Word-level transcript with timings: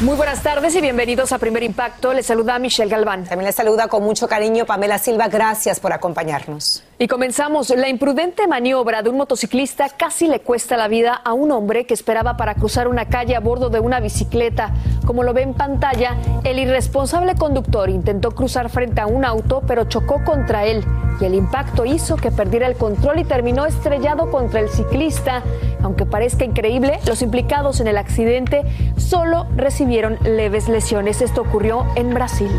Muy 0.00 0.16
buenas 0.16 0.42
tardes 0.42 0.74
y 0.74 0.80
bienvenidos 0.80 1.30
a 1.30 1.38
Primer 1.38 1.62
Impacto. 1.62 2.14
Les 2.14 2.24
saluda 2.24 2.58
Michelle 2.58 2.90
Galván. 2.90 3.24
También 3.24 3.44
les 3.44 3.54
saluda 3.54 3.86
con 3.88 4.02
mucho 4.02 4.28
cariño 4.28 4.64
Pamela 4.64 4.96
Silva. 4.96 5.28
Gracias 5.28 5.78
por 5.78 5.92
acompañarnos. 5.92 6.82
Y 6.98 7.06
comenzamos. 7.06 7.68
La 7.68 7.86
imprudente 7.86 8.46
maniobra 8.46 9.02
de 9.02 9.10
un 9.10 9.18
motociclista 9.18 9.90
casi 9.90 10.26
le 10.26 10.40
cuesta 10.40 10.78
la 10.78 10.88
vida 10.88 11.12
a 11.12 11.34
un 11.34 11.52
hombre 11.52 11.84
que 11.84 11.92
esperaba 11.92 12.38
para 12.38 12.54
cruzar 12.54 12.88
una 12.88 13.10
calle 13.10 13.36
a 13.36 13.40
bordo 13.40 13.68
de 13.68 13.80
una 13.80 14.00
bicicleta. 14.00 14.72
Como 15.04 15.22
lo 15.22 15.34
ve 15.34 15.42
en 15.42 15.52
pantalla, 15.52 16.16
el 16.44 16.58
irresponsable 16.58 17.34
conductor 17.34 17.90
intentó 17.90 18.30
cruzar 18.30 18.70
frente 18.70 19.02
a 19.02 19.06
un 19.06 19.26
auto, 19.26 19.62
pero 19.66 19.84
chocó 19.84 20.24
contra 20.24 20.64
él. 20.64 20.82
Y 21.20 21.26
el 21.26 21.34
impacto 21.34 21.84
hizo 21.84 22.16
que 22.16 22.30
perdiera 22.30 22.66
el 22.66 22.76
control 22.76 23.18
y 23.18 23.24
terminó 23.24 23.66
estrellado 23.66 24.30
contra 24.30 24.60
el 24.60 24.70
ciclista. 24.70 25.42
Aunque 25.82 26.06
parezca 26.06 26.46
increíble, 26.46 26.98
los 27.06 27.20
implicados 27.20 27.80
en 27.80 27.88
el 27.88 27.98
accidente 27.98 28.64
solo 28.96 29.46
recibieron 29.56 29.89
leves 29.90 30.68
lesiones. 30.68 31.20
Esto 31.20 31.42
ocurrió 31.42 31.86
en 31.96 32.14
Brasil. 32.14 32.50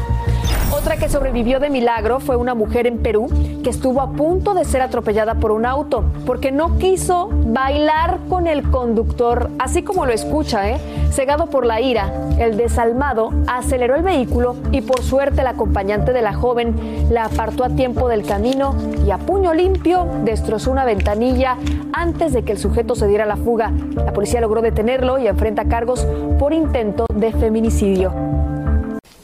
Otra 0.82 0.98
que 0.98 1.10
sobrevivió 1.10 1.60
de 1.60 1.70
milagro 1.70 2.20
fue 2.20 2.38
una 2.38 2.56
mujer 2.56 2.88
en 2.88 2.98
Perú 2.98 3.28
que 3.64 3.70
estuvo 3.70 4.02
a 4.02 4.14
punto 4.14 4.56
de 4.56 4.66
ser 4.66 4.82
atropellada 4.82 5.36
por 5.36 5.52
un 5.52 5.68
auto 5.68 6.04
porque 6.26 6.52
no 6.52 6.80
quiso 6.80 7.30
bailar 7.32 8.18
con 8.28 8.48
el 8.48 8.64
conductor, 8.64 9.52
así 9.60 9.84
como 9.84 10.08
lo 10.08 10.12
escucha, 10.12 10.72
¿eh? 10.72 10.80
Cegado 11.12 11.52
por 11.52 11.68
la 11.68 11.82
ira, 11.82 12.12
el 12.40 12.58
desalmado 12.58 13.30
aceleró 13.46 13.96
el 13.96 14.02
vehículo 14.02 14.56
y 14.72 14.82
por 14.82 15.04
suerte 15.04 15.42
el 15.42 15.48
acompañante 15.48 16.14
de 16.14 16.24
la 16.24 16.34
joven 16.34 16.74
la 17.12 17.26
apartó 17.26 17.64
a 17.64 17.70
tiempo 17.70 18.10
del 18.10 18.26
camino 18.26 18.74
y 19.06 19.12
a 19.12 19.20
puño 19.20 19.54
limpio 19.54 20.08
destrozó 20.24 20.72
una 20.72 20.84
ventanilla 20.84 21.58
antes 21.94 22.34
de 22.34 22.42
que 22.42 22.54
el 22.54 22.58
sujeto 22.58 22.96
se 22.96 23.06
diera 23.06 23.28
la 23.28 23.38
fuga. 23.38 23.72
La 23.94 24.14
policía 24.14 24.42
logró 24.42 24.64
detenerlo 24.64 25.20
y 25.20 25.28
enfrenta 25.28 25.66
cargos 25.66 26.08
por 26.40 26.54
intento 26.54 27.06
de 27.14 27.32
feminicidio. 27.34 28.41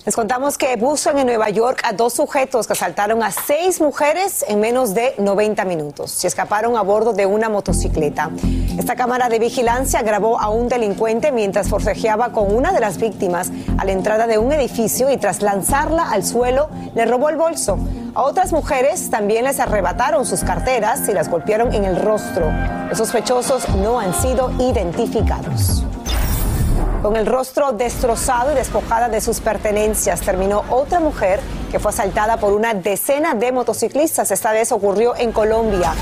Les 0.07 0.16
contamos 0.16 0.57
que 0.57 0.78
buscan 0.78 1.19
en 1.19 1.28
Nueva 1.28 1.50
York 1.50 1.81
a 1.84 1.91
dos 1.91 2.13
sujetos 2.13 2.66
que 2.66 2.72
asaltaron 2.72 3.22
a 3.23 3.29
seis 3.29 3.81
mujeres 3.81 4.45
en 4.47 4.62
menos 4.62 4.94
de 4.94 5.13
90 5.18 5.66
minutos 5.66 6.23
y 6.23 6.28
escaparon 6.28 6.78
a 6.78 6.81
bordo 6.81 7.12
de 7.12 7.25
una 7.25 7.50
motocicleta. 7.50 8.31
Esta 8.79 8.95
cámara 8.95 9.28
de 9.28 9.38
vigilancia 9.38 10.01
grabó 10.03 10.40
a 10.40 10.47
un 10.47 10.69
delincuente 10.69 11.34
mientras 11.34 11.68
forcejeaba 11.68 12.31
con 12.31 12.56
una 12.56 12.72
de 12.72 12.79
las 12.79 13.00
víctimas 13.00 13.51
a 13.78 13.84
la 13.84 13.91
entrada 13.91 14.28
de 14.28 14.38
un 14.38 14.53
edificio 14.53 15.12
y 15.12 15.18
tras 15.18 15.41
lanzarla 15.41 16.09
al 16.09 16.24
suelo 16.24 16.69
le 16.95 17.06
robó 17.06 17.28
el 17.28 17.35
bolso. 17.35 17.78
A 18.16 18.22
otras 18.22 18.53
mujeres 18.53 19.09
también 19.09 19.44
les 19.44 19.59
arrebataron 19.59 20.25
sus 20.25 20.39
carteras 20.39 21.09
y 21.09 21.12
las 21.12 21.29
golpearon 21.29 21.74
en 21.74 21.84
el 21.84 21.97
rostro. 21.97 22.50
Los 22.88 22.97
sospechosos 22.97 23.68
no 23.75 24.00
han 24.00 24.13
sido 24.13 24.51
identificados. 24.57 25.84
Con 27.02 27.16
el 27.16 27.28
rostro 27.28 27.74
destrozado 27.74 28.52
y 28.52 28.56
despojada 28.56 29.08
de 29.08 29.22
sus 29.22 29.40
pertenencias, 29.40 30.22
terminó 30.22 30.63
otra 30.72 31.00
mujer 31.00 31.40
que 31.72 31.80
fue 31.80 31.91
asaltada 31.91 32.38
por 32.38 32.53
una 32.53 32.74
decena 32.74 33.35
de 33.35 33.52
motociclistas. 33.52 34.31
Esta 34.31 34.52
vez 34.52 34.72
ocurrió 34.72 35.16
en 35.16 35.31
Colombia. 35.31 35.94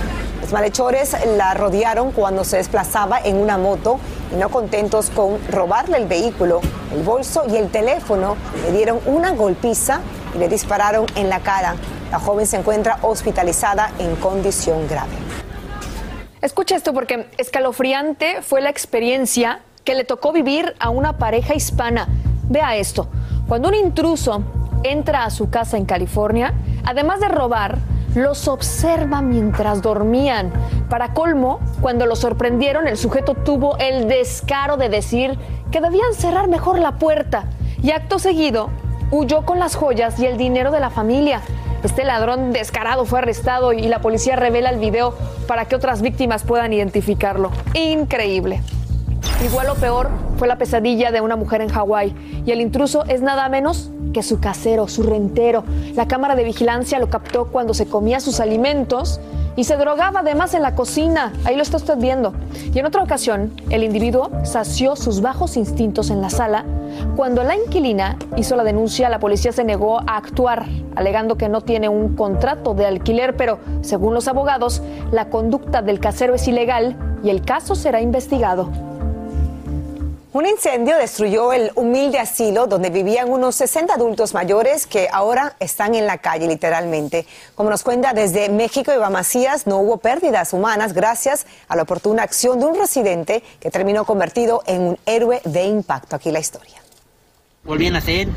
Los 0.41 0.53
malhechores 0.53 1.15
la 1.35 1.53
rodearon 1.53 2.13
cuando 2.13 2.45
se 2.45 2.57
desplazaba 2.57 3.19
en 3.19 3.35
una 3.35 3.57
moto 3.57 3.99
y 4.31 4.37
no 4.37 4.49
contentos 4.49 5.09
con 5.09 5.37
robarle 5.51 5.97
el 5.97 6.07
vehículo, 6.07 6.61
el 6.93 7.03
bolso 7.03 7.43
y 7.49 7.57
el 7.57 7.69
teléfono, 7.71 8.37
le 8.63 8.71
dieron 8.71 8.99
una 9.05 9.31
golpiza 9.31 9.99
y 10.33 10.37
le 10.37 10.47
dispararon 10.47 11.07
en 11.15 11.29
la 11.29 11.41
cara. 11.41 11.75
La 12.09 12.19
joven 12.19 12.47
se 12.47 12.55
encuentra 12.55 12.99
hospitalizada 13.01 13.91
en 13.99 14.15
condición 14.15 14.87
grave. 14.87 15.11
Escucha 16.41 16.77
esto 16.77 16.93
porque 16.93 17.27
escalofriante 17.37 18.41
fue 18.41 18.61
la 18.61 18.69
experiencia 18.69 19.59
que 19.85 19.95
le 19.95 20.03
tocó 20.03 20.33
vivir 20.33 20.75
a 20.79 20.89
una 20.89 21.17
pareja 21.17 21.55
hispana. 21.55 22.07
Vea 22.49 22.75
esto, 22.75 23.07
cuando 23.47 23.69
un 23.69 23.75
intruso 23.75 24.43
entra 24.83 25.23
a 25.23 25.29
su 25.29 25.49
casa 25.49 25.77
en 25.77 25.85
California, 25.85 26.53
además 26.83 27.19
de 27.19 27.27
robar, 27.27 27.77
los 28.15 28.47
observa 28.47 29.21
mientras 29.21 29.81
dormían. 29.81 30.51
Para 30.89 31.13
colmo, 31.13 31.59
cuando 31.81 32.05
lo 32.05 32.15
sorprendieron, 32.15 32.87
el 32.87 32.97
sujeto 32.97 33.35
tuvo 33.35 33.77
el 33.77 34.07
descaro 34.07 34.77
de 34.77 34.89
decir 34.89 35.37
que 35.71 35.81
debían 35.81 36.13
cerrar 36.13 36.47
mejor 36.47 36.79
la 36.79 36.93
puerta 36.93 37.45
y 37.81 37.91
acto 37.91 38.19
seguido 38.19 38.69
huyó 39.11 39.45
con 39.45 39.59
las 39.59 39.75
joyas 39.75 40.19
y 40.19 40.25
el 40.25 40.37
dinero 40.37 40.71
de 40.71 40.79
la 40.79 40.89
familia. 40.89 41.41
Este 41.83 42.03
ladrón 42.03 42.51
descarado 42.51 43.05
fue 43.05 43.19
arrestado 43.19 43.71
y 43.71 43.83
la 43.83 43.99
policía 43.99 44.35
revela 44.35 44.71
el 44.71 44.79
video 44.79 45.13
para 45.47 45.65
que 45.65 45.75
otras 45.75 46.01
víctimas 46.01 46.43
puedan 46.43 46.73
identificarlo. 46.73 47.51
Increíble. 47.75 48.61
Igual 49.43 49.69
o 49.69 49.75
peor 49.75 50.09
fue 50.37 50.47
la 50.47 50.57
pesadilla 50.57 51.11
de 51.11 51.21
una 51.21 51.35
mujer 51.35 51.61
en 51.61 51.69
Hawái 51.69 52.15
y 52.45 52.51
el 52.51 52.61
intruso 52.61 53.03
es 53.05 53.21
nada 53.21 53.47
menos 53.49 53.91
que 54.13 54.23
su 54.23 54.39
casero, 54.39 54.87
su 54.87 55.03
rentero. 55.03 55.63
La 55.93 56.07
cámara 56.07 56.35
de 56.35 56.45
vigilancia 56.45 56.99
lo 56.99 57.09
captó 57.09 57.47
cuando 57.47 57.73
se 57.73 57.85
comía 57.85 58.21
sus 58.21 58.39
alimentos 58.39 59.19
y 59.57 59.65
se 59.65 59.75
drogaba 59.75 60.21
además 60.21 60.53
en 60.53 60.61
la 60.61 60.73
cocina. 60.73 61.33
Ahí 61.43 61.55
lo 61.57 61.63
está 61.63 61.77
usted 61.77 61.97
viendo. 61.97 62.33
Y 62.73 62.79
en 62.79 62.85
otra 62.85 63.03
ocasión, 63.03 63.53
el 63.69 63.83
individuo 63.83 64.31
sació 64.43 64.95
sus 64.95 65.21
bajos 65.21 65.57
instintos 65.57 66.09
en 66.09 66.21
la 66.21 66.29
sala. 66.29 66.65
Cuando 67.15 67.43
la 67.43 67.55
inquilina 67.55 68.17
hizo 68.37 68.55
la 68.55 68.63
denuncia, 68.63 69.09
la 69.09 69.19
policía 69.19 69.51
se 69.51 69.63
negó 69.63 69.99
a 69.99 70.17
actuar, 70.17 70.65
alegando 70.95 71.37
que 71.37 71.49
no 71.49 71.61
tiene 71.61 71.89
un 71.89 72.15
contrato 72.15 72.73
de 72.73 72.85
alquiler, 72.85 73.35
pero 73.35 73.59
según 73.81 74.13
los 74.13 74.27
abogados, 74.27 74.81
la 75.11 75.29
conducta 75.29 75.81
del 75.81 75.99
casero 75.99 76.35
es 76.35 76.47
ilegal 76.47 76.95
y 77.23 77.29
el 77.29 77.41
caso 77.41 77.75
será 77.75 78.01
investigado. 78.01 78.94
Un 80.35 80.45
incendio 80.45 80.97
destruyó 80.97 81.53
el 81.53 81.71
humilde 81.75 82.19
asilo 82.19 82.67
donde 82.67 82.89
vivían 82.89 83.29
unos 83.29 83.55
60 83.55 83.93
adultos 83.93 84.33
mayores 84.33 84.85
que 84.85 85.07
ahora 85.09 85.55
están 85.61 85.95
en 85.95 86.05
la 86.05 86.17
calle 86.17 86.45
literalmente. 86.45 87.25
Como 87.55 87.69
nos 87.69 87.83
cuenta 87.83 88.11
desde 88.11 88.49
México, 88.49 88.91
Eva 88.91 89.09
Macías, 89.09 89.65
no 89.65 89.77
hubo 89.77 89.95
pérdidas 89.95 90.51
humanas 90.51 90.91
gracias 90.91 91.47
a 91.69 91.77
la 91.77 91.83
oportuna 91.83 92.23
acción 92.23 92.59
de 92.59 92.65
un 92.65 92.77
residente 92.77 93.43
que 93.61 93.71
terminó 93.71 94.03
convertido 94.03 94.61
en 94.67 94.81
un 94.81 94.97
héroe 95.05 95.39
de 95.45 95.67
impacto. 95.67 96.17
Aquí 96.17 96.31
la 96.31 96.39
historia. 96.39 96.83
Volví 97.63 97.87
a 97.87 97.91
nacer. 97.91 98.27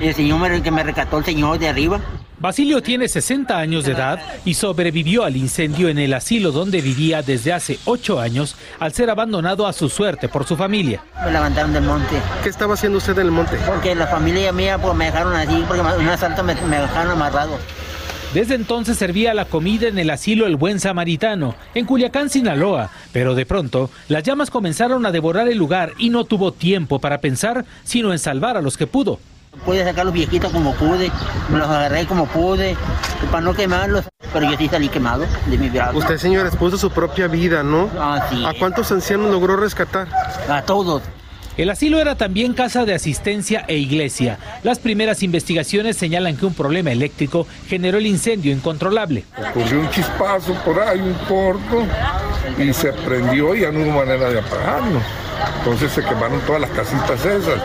El 0.00 0.14
señor 0.14 0.62
que 0.62 0.70
me 0.70 0.82
recató 0.82 1.18
el 1.18 1.24
señor 1.24 1.58
de 1.58 1.68
arriba. 1.68 2.00
Basilio 2.38 2.80
tiene 2.80 3.08
60 3.08 3.58
años 3.58 3.84
de 3.84 3.92
edad 3.92 4.20
y 4.44 4.54
sobrevivió 4.54 5.24
al 5.24 5.36
incendio 5.36 5.88
en 5.88 5.98
el 5.98 6.14
asilo 6.14 6.52
donde 6.52 6.80
vivía 6.80 7.20
desde 7.20 7.52
hace 7.52 7.80
8 7.84 8.20
años 8.20 8.54
al 8.78 8.92
ser 8.92 9.10
abandonado 9.10 9.66
a 9.66 9.72
su 9.72 9.88
suerte 9.88 10.28
por 10.28 10.44
su 10.44 10.56
familia. 10.56 11.02
Me 11.24 11.32
levantaron 11.32 11.72
del 11.72 11.82
monte. 11.82 12.14
¿Qué 12.44 12.48
estaba 12.48 12.74
haciendo 12.74 12.98
usted 12.98 13.18
en 13.18 13.26
el 13.26 13.32
monte? 13.32 13.56
Porque 13.66 13.92
la 13.96 14.06
familia 14.06 14.52
mía 14.52 14.78
pues, 14.78 14.94
me 14.94 15.06
dejaron 15.06 15.34
así, 15.34 15.64
porque 15.66 15.82
un 15.82 16.08
asalto 16.08 16.44
me, 16.44 16.54
me 16.54 16.78
dejaron 16.78 17.10
amarrado. 17.10 17.58
Desde 18.32 18.54
entonces 18.54 18.98
servía 18.98 19.34
la 19.34 19.46
comida 19.46 19.88
en 19.88 19.98
el 19.98 20.10
asilo 20.10 20.46
El 20.46 20.56
Buen 20.56 20.78
Samaritano, 20.78 21.56
en 21.74 21.86
Culiacán, 21.86 22.30
Sinaloa, 22.30 22.90
pero 23.10 23.34
de 23.34 23.46
pronto 23.46 23.90
las 24.06 24.22
llamas 24.22 24.50
comenzaron 24.50 25.06
a 25.06 25.10
devorar 25.10 25.48
el 25.48 25.58
lugar 25.58 25.92
y 25.98 26.10
no 26.10 26.24
tuvo 26.24 26.52
tiempo 26.52 27.00
para 27.00 27.20
pensar 27.20 27.64
sino 27.82 28.12
en 28.12 28.18
salvar 28.20 28.56
a 28.56 28.62
los 28.62 28.76
que 28.76 28.86
pudo. 28.86 29.18
Pude 29.64 29.84
sacar 29.84 30.04
los 30.04 30.14
viejitos 30.14 30.52
como 30.52 30.74
pude, 30.74 31.10
me 31.50 31.58
los 31.58 31.68
agarré 31.68 32.06
como 32.06 32.26
pude, 32.26 32.76
para 33.30 33.42
no 33.42 33.54
quemarlos, 33.54 34.04
pero 34.32 34.50
yo 34.50 34.56
sí 34.56 34.68
salí 34.68 34.88
quemado 34.88 35.26
de 35.46 35.58
mi 35.58 35.68
brazo. 35.68 35.98
Usted, 35.98 36.18
señor, 36.18 36.46
expuso 36.46 36.78
su 36.78 36.90
propia 36.90 37.26
vida, 37.26 37.62
¿no? 37.62 37.90
Ah, 37.98 38.26
sí. 38.30 38.44
¿A 38.46 38.54
cuántos 38.58 38.90
ancianos 38.92 39.30
logró 39.30 39.56
rescatar? 39.56 40.08
A 40.48 40.62
todos. 40.62 41.02
El 41.58 41.70
asilo 41.70 41.98
era 41.98 42.14
también 42.14 42.54
casa 42.54 42.84
de 42.84 42.94
asistencia 42.94 43.64
e 43.66 43.76
iglesia. 43.78 44.38
Las 44.62 44.78
primeras 44.78 45.24
investigaciones 45.24 45.96
señalan 45.96 46.36
que 46.36 46.46
un 46.46 46.54
problema 46.54 46.92
eléctrico 46.92 47.48
generó 47.66 47.98
el 47.98 48.06
incendio 48.06 48.52
incontrolable. 48.52 49.24
Ocurrió 49.50 49.80
un 49.80 49.90
chispazo 49.90 50.54
por 50.64 50.80
ahí, 50.80 51.00
un 51.00 51.14
corto, 51.26 51.84
y 52.58 52.72
se 52.72 52.92
prendió 52.92 53.56
y 53.56 53.62
ya 53.62 53.72
no 53.72 53.80
hubo 53.80 53.90
manera 53.90 54.30
de 54.30 54.38
apagarlo. 54.38 55.00
Entonces 55.58 55.90
se 55.90 56.04
quemaron 56.04 56.40
todas 56.42 56.60
las 56.60 56.70
casitas 56.70 57.24
esas. 57.24 57.60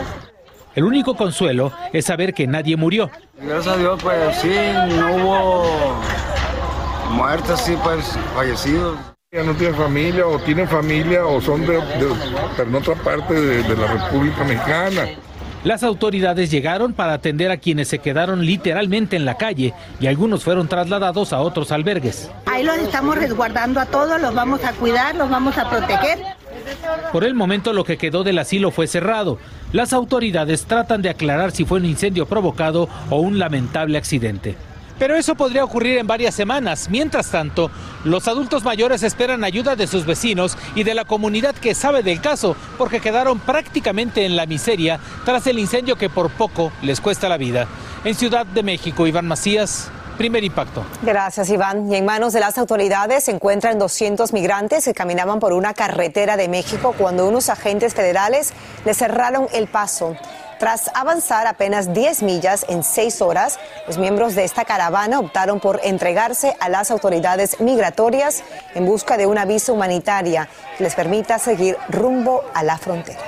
El 0.74 0.84
único 0.84 1.14
consuelo 1.16 1.72
es 1.92 2.06
saber 2.06 2.34
que 2.34 2.46
nadie 2.46 2.76
murió. 2.76 3.10
Gracias 3.40 3.74
a 3.74 3.78
Dios, 3.78 4.02
pues 4.02 4.36
sí, 4.38 4.52
no 4.98 5.14
hubo 5.14 6.00
muertos, 7.10 7.60
sí, 7.60 7.76
pues 7.82 8.04
fallecidos. 8.34 8.98
Ya 9.32 9.42
no 9.42 9.52
tienen 9.54 9.76
familia, 9.76 10.26
o 10.26 10.38
tienen 10.38 10.68
familia, 10.68 11.26
o 11.26 11.40
son 11.40 11.60
de, 11.62 11.74
de 11.74 12.06
pero 12.56 12.68
en 12.68 12.74
otra 12.76 12.94
parte 12.94 13.34
de, 13.34 13.62
de 13.62 13.76
la 13.76 13.86
República 13.86 14.44
Mexicana. 14.44 15.08
Las 15.64 15.82
autoridades 15.82 16.50
llegaron 16.50 16.92
para 16.92 17.14
atender 17.14 17.50
a 17.50 17.56
quienes 17.56 17.88
se 17.88 17.98
quedaron 17.98 18.44
literalmente 18.44 19.16
en 19.16 19.24
la 19.24 19.38
calle 19.38 19.72
y 19.98 20.06
algunos 20.08 20.44
fueron 20.44 20.68
trasladados 20.68 21.32
a 21.32 21.40
otros 21.40 21.72
albergues. 21.72 22.30
Ahí 22.44 22.62
los 22.64 22.76
estamos 22.76 23.16
resguardando 23.16 23.80
a 23.80 23.86
todos, 23.86 24.20
los 24.20 24.34
vamos 24.34 24.62
a 24.62 24.72
cuidar, 24.74 25.14
los 25.14 25.30
vamos 25.30 25.56
a 25.56 25.70
proteger. 25.70 26.18
Por 27.12 27.24
el 27.24 27.34
momento 27.34 27.72
lo 27.72 27.82
que 27.84 27.96
quedó 27.96 28.24
del 28.24 28.38
asilo 28.38 28.70
fue 28.70 28.86
cerrado. 28.86 29.38
Las 29.74 29.92
autoridades 29.92 30.66
tratan 30.66 31.02
de 31.02 31.08
aclarar 31.08 31.50
si 31.50 31.64
fue 31.64 31.78
un 31.78 31.84
incendio 31.84 32.26
provocado 32.26 32.88
o 33.10 33.16
un 33.16 33.40
lamentable 33.40 33.98
accidente. 33.98 34.54
Pero 35.00 35.16
eso 35.16 35.34
podría 35.34 35.64
ocurrir 35.64 35.98
en 35.98 36.06
varias 36.06 36.36
semanas. 36.36 36.88
Mientras 36.88 37.32
tanto, 37.32 37.72
los 38.04 38.28
adultos 38.28 38.62
mayores 38.62 39.02
esperan 39.02 39.42
ayuda 39.42 39.74
de 39.74 39.88
sus 39.88 40.06
vecinos 40.06 40.56
y 40.76 40.84
de 40.84 40.94
la 40.94 41.04
comunidad 41.04 41.56
que 41.56 41.74
sabe 41.74 42.04
del 42.04 42.20
caso, 42.20 42.54
porque 42.78 43.00
quedaron 43.00 43.40
prácticamente 43.40 44.24
en 44.24 44.36
la 44.36 44.46
miseria 44.46 45.00
tras 45.24 45.44
el 45.48 45.58
incendio 45.58 45.96
que 45.96 46.08
por 46.08 46.30
poco 46.30 46.70
les 46.80 47.00
cuesta 47.00 47.28
la 47.28 47.36
vida. 47.36 47.66
En 48.04 48.14
Ciudad 48.14 48.46
de 48.46 48.62
México, 48.62 49.08
Iván 49.08 49.26
Macías, 49.26 49.90
Primer 50.16 50.44
impacto. 50.44 50.84
Gracias, 51.02 51.50
Iván. 51.50 51.90
Y 51.90 51.96
en 51.96 52.04
manos 52.04 52.32
de 52.32 52.40
las 52.40 52.56
autoridades 52.56 53.24
se 53.24 53.32
encuentran 53.32 53.78
200 53.78 54.32
migrantes 54.32 54.84
que 54.84 54.94
caminaban 54.94 55.40
por 55.40 55.52
una 55.52 55.74
carretera 55.74 56.36
de 56.36 56.48
México 56.48 56.94
cuando 56.96 57.26
unos 57.26 57.48
agentes 57.48 57.94
federales 57.94 58.52
les 58.84 58.96
cerraron 58.96 59.48
el 59.52 59.66
paso. 59.66 60.16
Tras 60.58 60.90
avanzar 60.94 61.46
apenas 61.46 61.92
10 61.92 62.22
millas 62.22 62.64
en 62.68 62.84
6 62.84 63.22
horas, 63.22 63.58
los 63.86 63.98
miembros 63.98 64.34
de 64.34 64.44
esta 64.44 64.64
caravana 64.64 65.18
optaron 65.18 65.58
por 65.58 65.80
entregarse 65.82 66.56
a 66.60 66.68
las 66.68 66.90
autoridades 66.90 67.60
migratorias 67.60 68.44
en 68.74 68.86
busca 68.86 69.16
de 69.16 69.26
una 69.26 69.44
visa 69.44 69.72
humanitaria 69.72 70.48
que 70.78 70.84
les 70.84 70.94
permita 70.94 71.38
seguir 71.38 71.76
rumbo 71.88 72.44
a 72.54 72.62
la 72.62 72.78
frontera. 72.78 73.18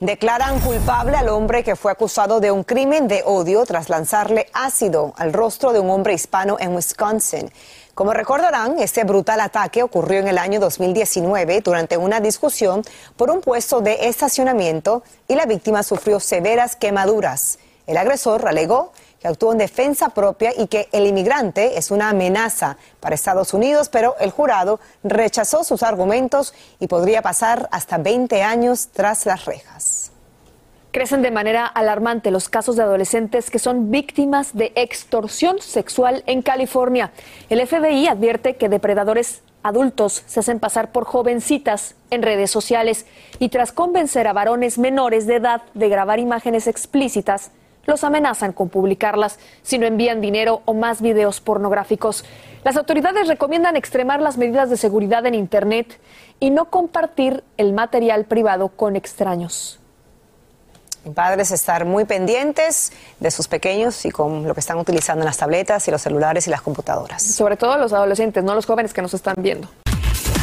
Declaran 0.00 0.60
culpable 0.60 1.16
al 1.16 1.28
hombre 1.28 1.64
que 1.64 1.74
fue 1.74 1.90
acusado 1.90 2.38
de 2.38 2.52
un 2.52 2.62
crimen 2.62 3.08
de 3.08 3.24
odio 3.26 3.66
tras 3.66 3.88
lanzarle 3.88 4.46
ácido 4.52 5.12
al 5.16 5.32
rostro 5.32 5.72
de 5.72 5.80
un 5.80 5.90
hombre 5.90 6.14
hispano 6.14 6.56
en 6.60 6.72
Wisconsin. 6.76 7.50
Como 7.96 8.12
recordarán, 8.12 8.78
este 8.78 9.02
brutal 9.02 9.40
ataque 9.40 9.82
ocurrió 9.82 10.20
en 10.20 10.28
el 10.28 10.38
año 10.38 10.60
2019 10.60 11.62
durante 11.62 11.96
una 11.96 12.20
discusión 12.20 12.82
por 13.16 13.28
un 13.28 13.40
puesto 13.40 13.80
de 13.80 14.06
estacionamiento 14.06 15.02
y 15.26 15.34
la 15.34 15.46
víctima 15.46 15.82
sufrió 15.82 16.20
severas 16.20 16.76
quemaduras. 16.76 17.58
El 17.88 17.96
agresor 17.96 18.46
alegó 18.46 18.92
que 19.20 19.28
actuó 19.28 19.52
en 19.52 19.58
defensa 19.58 20.10
propia 20.10 20.52
y 20.56 20.68
que 20.68 20.88
el 20.92 21.06
inmigrante 21.06 21.78
es 21.78 21.90
una 21.90 22.10
amenaza 22.10 22.76
para 23.00 23.14
Estados 23.14 23.52
Unidos, 23.52 23.88
pero 23.88 24.14
el 24.20 24.30
jurado 24.30 24.78
rechazó 25.02 25.64
sus 25.64 25.82
argumentos 25.82 26.54
y 26.78 26.86
podría 26.86 27.22
pasar 27.22 27.68
hasta 27.72 27.98
20 27.98 28.42
años 28.42 28.88
tras 28.92 29.26
las 29.26 29.44
rejas. 29.44 29.87
Crecen 30.90 31.20
de 31.20 31.30
manera 31.30 31.66
alarmante 31.66 32.30
los 32.30 32.48
casos 32.48 32.76
de 32.76 32.82
adolescentes 32.82 33.50
que 33.50 33.58
son 33.58 33.90
víctimas 33.90 34.56
de 34.56 34.72
extorsión 34.74 35.60
sexual 35.60 36.22
en 36.24 36.40
California. 36.40 37.12
El 37.50 37.66
FBI 37.66 38.08
advierte 38.08 38.56
que 38.56 38.70
depredadores 38.70 39.42
adultos 39.62 40.22
se 40.26 40.40
hacen 40.40 40.60
pasar 40.60 40.90
por 40.90 41.04
jovencitas 41.04 41.94
en 42.10 42.22
redes 42.22 42.50
sociales 42.50 43.04
y 43.38 43.50
tras 43.50 43.70
convencer 43.70 44.26
a 44.26 44.32
varones 44.32 44.78
menores 44.78 45.26
de 45.26 45.36
edad 45.36 45.60
de 45.74 45.90
grabar 45.90 46.20
imágenes 46.20 46.66
explícitas, 46.66 47.50
los 47.84 48.02
amenazan 48.02 48.54
con 48.54 48.70
publicarlas 48.70 49.38
si 49.62 49.78
no 49.78 49.86
envían 49.86 50.22
dinero 50.22 50.62
o 50.64 50.72
más 50.72 51.02
videos 51.02 51.42
pornográficos. 51.42 52.24
Las 52.64 52.76
autoridades 52.76 53.28
recomiendan 53.28 53.76
extremar 53.76 54.22
las 54.22 54.38
medidas 54.38 54.70
de 54.70 54.78
seguridad 54.78 55.26
en 55.26 55.34
Internet 55.34 55.98
y 56.40 56.48
no 56.48 56.70
compartir 56.70 57.44
el 57.58 57.74
material 57.74 58.24
privado 58.24 58.68
con 58.68 58.96
extraños. 58.96 59.80
Padres 61.14 61.50
estar 61.50 61.84
muy 61.84 62.04
pendientes 62.04 62.92
de 63.20 63.30
sus 63.30 63.48
pequeños 63.48 64.04
y 64.04 64.10
con 64.10 64.46
lo 64.46 64.54
que 64.54 64.60
están 64.60 64.78
utilizando 64.78 65.22
en 65.22 65.26
las 65.26 65.38
tabletas 65.38 65.86
y 65.88 65.90
los 65.90 66.02
celulares 66.02 66.46
y 66.46 66.50
las 66.50 66.62
computadoras. 66.62 67.22
Sobre 67.22 67.56
todo 67.56 67.76
los 67.78 67.92
adolescentes, 67.92 68.44
no 68.44 68.54
los 68.54 68.66
jóvenes 68.66 68.92
que 68.92 69.02
nos 69.02 69.14
están 69.14 69.36
viendo. 69.38 69.68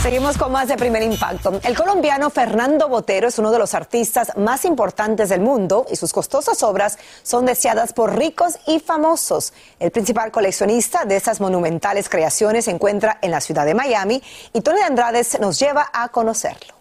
Seguimos 0.06 0.38
con 0.38 0.52
más 0.52 0.68
de 0.68 0.78
primer 0.78 1.02
impacto. 1.02 1.60
El 1.64 1.76
colombiano 1.76 2.30
Fernando 2.30 2.88
Botero 2.88 3.28
es 3.28 3.40
uno 3.40 3.50
de 3.50 3.58
los 3.58 3.74
artistas 3.74 4.38
más 4.38 4.64
importantes 4.64 5.30
del 5.30 5.42
mundo 5.42 5.88
y 5.90 5.96
sus 5.96 6.14
costosas 6.14 6.62
obras 6.62 7.00
son 7.24 7.48
deseadas 7.48 7.92
por 7.92 8.16
ricos 8.16 8.60
y 8.68 8.80
famosos. 8.80 9.52
El 9.80 9.90
principal 9.90 10.32
coleccionista 10.32 11.06
de 11.06 11.16
estas 11.16 11.42
monumentales 11.42 12.08
creaciones 12.08 12.66
se 12.66 12.72
encuentra 12.72 13.18
en 13.24 13.32
la 13.32 13.42
ciudad 13.42 13.66
de 13.66 13.74
Miami 13.74 14.22
y 14.54 14.62
Tony 14.62 14.82
Andrades 14.82 15.40
nos 15.40 15.58
lleva 15.58 15.90
a 15.92 16.10
conocerlo. 16.10 16.76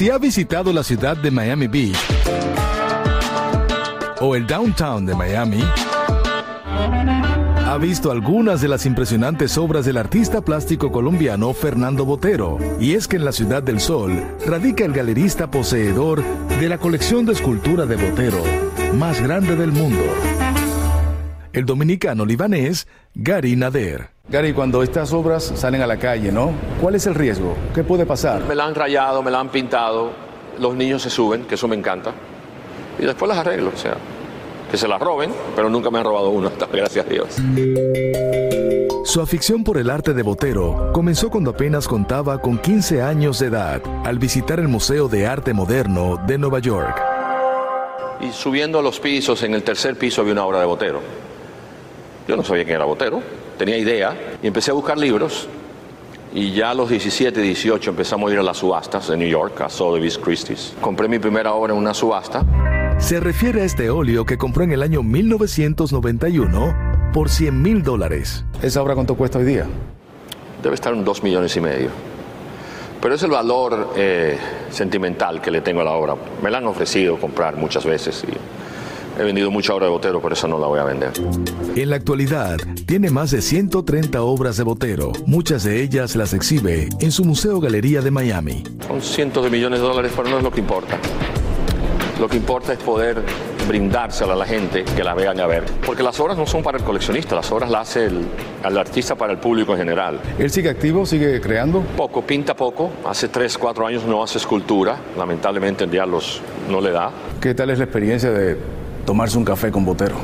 Si 0.00 0.08
ha 0.08 0.16
visitado 0.16 0.72
la 0.72 0.82
ciudad 0.82 1.14
de 1.14 1.30
Miami 1.30 1.66
Beach 1.66 1.94
o 4.22 4.34
el 4.34 4.46
downtown 4.46 5.04
de 5.04 5.14
Miami, 5.14 5.62
ha 7.66 7.76
visto 7.78 8.10
algunas 8.10 8.62
de 8.62 8.68
las 8.68 8.86
impresionantes 8.86 9.58
obras 9.58 9.84
del 9.84 9.98
artista 9.98 10.40
plástico 10.40 10.90
colombiano 10.90 11.52
Fernando 11.52 12.06
Botero. 12.06 12.56
Y 12.80 12.94
es 12.94 13.06
que 13.08 13.16
en 13.16 13.26
la 13.26 13.32
Ciudad 13.32 13.62
del 13.62 13.78
Sol 13.78 14.24
radica 14.46 14.86
el 14.86 14.94
galerista 14.94 15.50
poseedor 15.50 16.24
de 16.58 16.68
la 16.70 16.78
colección 16.78 17.26
de 17.26 17.34
escultura 17.34 17.84
de 17.84 17.96
Botero 17.96 18.42
más 18.94 19.20
grande 19.20 19.54
del 19.54 19.70
mundo. 19.70 20.02
El 21.52 21.66
dominicano 21.66 22.24
libanés 22.24 22.88
Gary 23.14 23.54
Nader. 23.54 24.08
Gary, 24.30 24.52
cuando 24.52 24.84
estas 24.84 25.12
obras 25.12 25.52
salen 25.56 25.82
a 25.82 25.88
la 25.88 25.96
calle, 25.96 26.30
¿no? 26.30 26.52
¿Cuál 26.80 26.94
es 26.94 27.04
el 27.06 27.16
riesgo? 27.16 27.56
¿Qué 27.74 27.82
puede 27.82 28.06
pasar? 28.06 28.44
Me 28.44 28.54
la 28.54 28.64
han 28.64 28.76
rayado, 28.76 29.24
me 29.24 29.30
la 29.32 29.40
han 29.40 29.48
pintado, 29.48 30.12
los 30.60 30.72
niños 30.76 31.02
se 31.02 31.10
suben, 31.10 31.46
que 31.46 31.56
eso 31.56 31.66
me 31.66 31.74
encanta, 31.74 32.12
y 33.00 33.06
después 33.06 33.28
las 33.28 33.38
arreglo, 33.38 33.72
o 33.74 33.76
sea, 33.76 33.96
que 34.70 34.76
se 34.76 34.86
las 34.86 35.00
roben, 35.00 35.32
pero 35.56 35.68
nunca 35.68 35.90
me 35.90 35.98
han 35.98 36.04
robado 36.04 36.30
una, 36.30 36.48
gracias 36.72 37.06
a 37.06 37.08
Dios. 37.08 37.36
Su 39.04 39.20
afición 39.20 39.64
por 39.64 39.78
el 39.78 39.90
arte 39.90 40.14
de 40.14 40.22
Botero 40.22 40.92
comenzó 40.92 41.28
cuando 41.28 41.50
apenas 41.50 41.88
contaba 41.88 42.38
con 42.38 42.58
15 42.58 43.02
años 43.02 43.40
de 43.40 43.48
edad, 43.48 43.82
al 44.04 44.20
visitar 44.20 44.60
el 44.60 44.68
Museo 44.68 45.08
de 45.08 45.26
Arte 45.26 45.52
Moderno 45.52 46.20
de 46.24 46.38
Nueva 46.38 46.60
York. 46.60 47.02
Y 48.20 48.30
subiendo 48.30 48.78
a 48.78 48.82
los 48.82 49.00
pisos, 49.00 49.42
en 49.42 49.54
el 49.54 49.64
tercer 49.64 49.96
piso 49.96 50.20
había 50.20 50.34
una 50.34 50.44
obra 50.44 50.60
de 50.60 50.66
Botero. 50.66 51.29
Yo 52.30 52.36
no 52.36 52.44
sabía 52.44 52.62
quién 52.62 52.76
era 52.76 52.84
Botero, 52.84 53.20
tenía 53.58 53.76
idea, 53.76 54.36
y 54.40 54.46
empecé 54.46 54.70
a 54.70 54.74
buscar 54.74 54.96
libros, 54.96 55.48
y 56.32 56.52
ya 56.52 56.70
a 56.70 56.74
los 56.74 56.88
17, 56.88 57.40
18 57.40 57.90
empezamos 57.90 58.30
a 58.30 58.34
ir 58.34 58.38
a 58.38 58.44
las 58.44 58.58
subastas 58.58 59.08
de 59.08 59.16
New 59.16 59.26
York, 59.26 59.60
a 59.62 59.68
Sotheby's 59.68 60.16
Christie's. 60.16 60.72
Compré 60.80 61.08
mi 61.08 61.18
primera 61.18 61.52
obra 61.54 61.72
en 61.72 61.78
una 61.80 61.92
subasta. 61.92 62.44
Se 63.00 63.18
refiere 63.18 63.62
a 63.62 63.64
este 63.64 63.90
óleo 63.90 64.24
que 64.24 64.38
compró 64.38 64.62
en 64.62 64.70
el 64.70 64.84
año 64.84 65.02
1991 65.02 67.10
por 67.12 67.30
100 67.30 67.62
mil 67.62 67.82
dólares. 67.82 68.44
¿Esa 68.62 68.80
obra 68.80 68.94
cuánto 68.94 69.16
cuesta 69.16 69.40
hoy 69.40 69.46
día? 69.46 69.66
Debe 70.62 70.76
estar 70.76 70.94
en 70.94 71.04
2 71.04 71.22
millones 71.24 71.56
y 71.56 71.60
medio. 71.60 71.88
Pero 73.02 73.16
es 73.16 73.22
el 73.24 73.30
valor 73.32 73.94
eh, 73.96 74.38
sentimental 74.70 75.40
que 75.40 75.50
le 75.50 75.62
tengo 75.62 75.80
a 75.80 75.84
la 75.84 75.94
obra. 75.94 76.14
Me 76.40 76.52
la 76.52 76.58
han 76.58 76.66
ofrecido 76.68 77.18
comprar 77.18 77.56
muchas 77.56 77.84
veces 77.84 78.22
y 78.22 78.59
he 79.18 79.22
vendido 79.22 79.50
mucha 79.50 79.74
obra 79.74 79.86
de 79.86 79.92
Botero, 79.92 80.20
por 80.20 80.32
eso 80.32 80.48
no 80.48 80.58
la 80.58 80.66
voy 80.66 80.78
a 80.78 80.84
vender. 80.84 81.12
En 81.76 81.90
la 81.90 81.96
actualidad, 81.96 82.58
tiene 82.86 83.10
más 83.10 83.30
de 83.30 83.42
130 83.42 84.22
obras 84.22 84.56
de 84.56 84.64
Botero. 84.64 85.12
Muchas 85.26 85.64
de 85.64 85.82
ellas 85.82 86.16
las 86.16 86.32
exhibe 86.32 86.88
en 87.00 87.12
su 87.12 87.24
Museo 87.24 87.60
Galería 87.60 88.00
de 88.00 88.10
Miami. 88.10 88.64
Son 88.86 89.00
cientos 89.00 89.44
de 89.44 89.50
millones 89.50 89.80
de 89.80 89.86
dólares, 89.86 90.12
pero 90.16 90.28
no 90.28 90.38
es 90.38 90.42
lo 90.42 90.50
que 90.50 90.60
importa. 90.60 90.98
Lo 92.20 92.28
que 92.28 92.36
importa 92.36 92.72
es 92.72 92.78
poder 92.78 93.22
brindársela 93.66 94.32
a 94.32 94.36
la 94.36 94.44
gente 94.44 94.84
que 94.84 95.04
la 95.04 95.14
vean 95.14 95.38
a 95.40 95.46
ver. 95.46 95.64
Porque 95.86 96.02
las 96.02 96.18
obras 96.20 96.36
no 96.36 96.46
son 96.46 96.62
para 96.62 96.76
el 96.76 96.84
coleccionista, 96.84 97.34
las 97.36 97.50
obras 97.52 97.70
las 97.70 97.88
hace 97.88 98.06
el, 98.06 98.26
el 98.64 98.78
artista 98.78 99.14
para 99.14 99.32
el 99.32 99.38
público 99.38 99.72
en 99.72 99.78
general. 99.78 100.20
¿Él 100.38 100.50
sigue 100.50 100.68
activo? 100.68 101.06
¿Sigue 101.06 101.40
creando? 101.40 101.80
Poco, 101.96 102.22
pinta 102.22 102.54
poco. 102.54 102.90
Hace 103.06 103.28
3, 103.28 103.56
4 103.56 103.86
años 103.86 104.04
no 104.04 104.22
hace 104.22 104.38
escultura. 104.38 104.96
Lamentablemente 105.16 105.88
ya 105.90 106.04
los 106.04 106.42
no 106.68 106.80
le 106.80 106.90
da. 106.90 107.10
¿Qué 107.40 107.54
tal 107.54 107.70
es 107.70 107.78
la 107.78 107.84
experiencia 107.84 108.30
de 108.30 108.58
tomarse 109.04 109.38
un 109.38 109.44
café 109.44 109.70
con 109.70 109.84
Botero? 109.84 110.16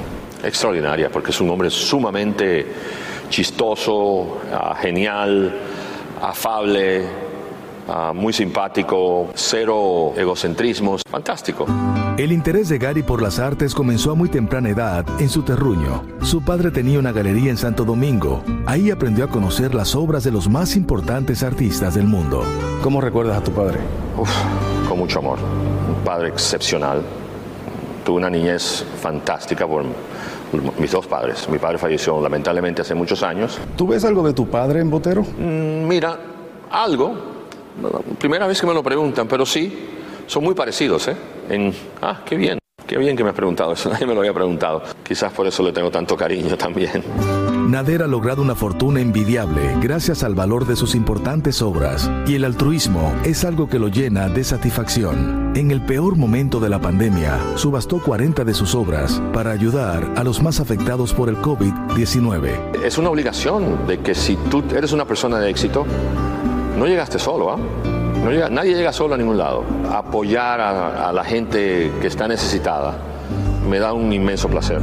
Extraordinaria, 0.42 1.10
porque 1.10 1.30
es 1.30 1.40
un 1.40 1.50
hombre 1.50 1.70
sumamente 1.70 2.66
chistoso, 3.28 4.38
ah, 4.52 4.76
genial, 4.80 5.52
afable, 6.20 7.02
ah, 7.88 8.12
muy 8.14 8.32
simpático, 8.32 9.30
cero 9.34 10.12
egocentrismos, 10.16 11.02
fantástico. 11.08 11.66
El 12.18 12.32
interés 12.32 12.70
de 12.70 12.78
Gary 12.78 13.02
por 13.02 13.20
las 13.20 13.38
artes 13.38 13.74
comenzó 13.74 14.10
a 14.10 14.14
muy 14.14 14.30
temprana 14.30 14.70
edad 14.70 15.04
en 15.18 15.28
su 15.28 15.42
terruño. 15.42 16.02
Su 16.22 16.42
padre 16.42 16.70
tenía 16.70 16.98
una 16.98 17.12
galería 17.12 17.50
en 17.50 17.58
Santo 17.58 17.84
Domingo. 17.84 18.42
Ahí 18.64 18.90
aprendió 18.90 19.26
a 19.26 19.28
conocer 19.28 19.74
las 19.74 19.94
obras 19.94 20.24
de 20.24 20.32
los 20.32 20.48
más 20.48 20.76
importantes 20.76 21.42
artistas 21.42 21.94
del 21.94 22.06
mundo. 22.06 22.42
¿Cómo 22.82 23.02
recuerdas 23.02 23.36
a 23.36 23.44
tu 23.44 23.50
padre? 23.52 23.80
Uf, 24.16 24.30
con 24.88 24.98
mucho 24.98 25.18
amor. 25.18 25.38
Un 25.88 26.04
padre 26.04 26.28
excepcional. 26.28 27.02
Tuve 28.06 28.18
una 28.18 28.30
niñez 28.30 28.84
fantástica 29.02 29.66
por 29.66 29.84
mis 30.78 30.92
dos 30.92 31.08
padres. 31.08 31.48
Mi 31.48 31.58
padre 31.58 31.76
falleció 31.76 32.20
lamentablemente 32.20 32.82
hace 32.82 32.94
muchos 32.94 33.20
años. 33.24 33.58
¿Tú 33.76 33.88
ves 33.88 34.04
algo 34.04 34.24
de 34.24 34.32
tu 34.32 34.46
padre 34.46 34.78
en 34.78 34.88
Botero? 34.88 35.22
Mm, 35.22 35.88
mira, 35.88 36.16
algo. 36.70 37.16
Primera 38.20 38.46
vez 38.46 38.60
que 38.60 38.66
me 38.68 38.74
lo 38.74 38.84
preguntan, 38.84 39.26
pero 39.26 39.44
sí, 39.44 39.88
son 40.28 40.44
muy 40.44 40.54
parecidos, 40.54 41.08
¿eh? 41.08 41.16
En, 41.50 41.74
ah, 42.00 42.20
qué 42.24 42.36
bien. 42.36 42.60
Qué 42.86 42.96
bien 42.96 43.16
que 43.16 43.24
me 43.24 43.30
has 43.30 43.36
preguntado 43.36 43.72
eso, 43.72 43.90
nadie 43.92 44.06
me 44.06 44.14
lo 44.14 44.20
había 44.20 44.32
preguntado. 44.32 44.84
Quizás 45.02 45.32
por 45.32 45.48
eso 45.48 45.64
le 45.64 45.72
tengo 45.72 45.90
tanto 45.90 46.16
cariño 46.16 46.56
también. 46.56 47.02
Nader 47.66 48.04
ha 48.04 48.06
logrado 48.06 48.42
una 48.42 48.54
fortuna 48.54 49.00
envidiable 49.00 49.76
gracias 49.80 50.22
al 50.22 50.36
valor 50.36 50.66
de 50.66 50.76
sus 50.76 50.94
importantes 50.94 51.60
obras 51.62 52.08
y 52.24 52.36
el 52.36 52.44
altruismo 52.44 53.12
es 53.24 53.44
algo 53.44 53.68
que 53.68 53.80
lo 53.80 53.88
llena 53.88 54.28
de 54.28 54.44
satisfacción. 54.44 55.52
En 55.56 55.72
el 55.72 55.80
peor 55.80 56.14
momento 56.14 56.60
de 56.60 56.68
la 56.68 56.78
pandemia, 56.78 57.40
subastó 57.56 58.00
40 58.00 58.44
de 58.44 58.54
sus 58.54 58.76
obras 58.76 59.20
para 59.32 59.50
ayudar 59.50 60.12
a 60.14 60.22
los 60.22 60.40
más 60.40 60.60
afectados 60.60 61.12
por 61.12 61.28
el 61.28 61.38
COVID-19. 61.38 62.84
Es 62.84 62.98
una 62.98 63.10
obligación 63.10 63.84
de 63.88 63.98
que 63.98 64.14
si 64.14 64.36
tú 64.48 64.62
eres 64.72 64.92
una 64.92 65.04
persona 65.04 65.40
de 65.40 65.50
éxito, 65.50 65.84
no 66.78 66.86
llegaste 66.86 67.18
solo, 67.18 67.50
¿ah? 67.50 67.58
No 68.22 68.30
llega, 68.30 68.48
nadie 68.48 68.76
llega 68.76 68.92
solo 68.92 69.14
a 69.14 69.18
ningún 69.18 69.38
lado. 69.38 69.64
Apoyar 69.90 70.60
a, 70.60 71.08
a 71.08 71.12
la 71.12 71.24
gente 71.24 71.90
que 72.00 72.06
está 72.06 72.28
necesitada 72.28 72.96
me 73.68 73.80
da 73.80 73.92
un 73.92 74.12
inmenso 74.12 74.48
placer. 74.48 74.80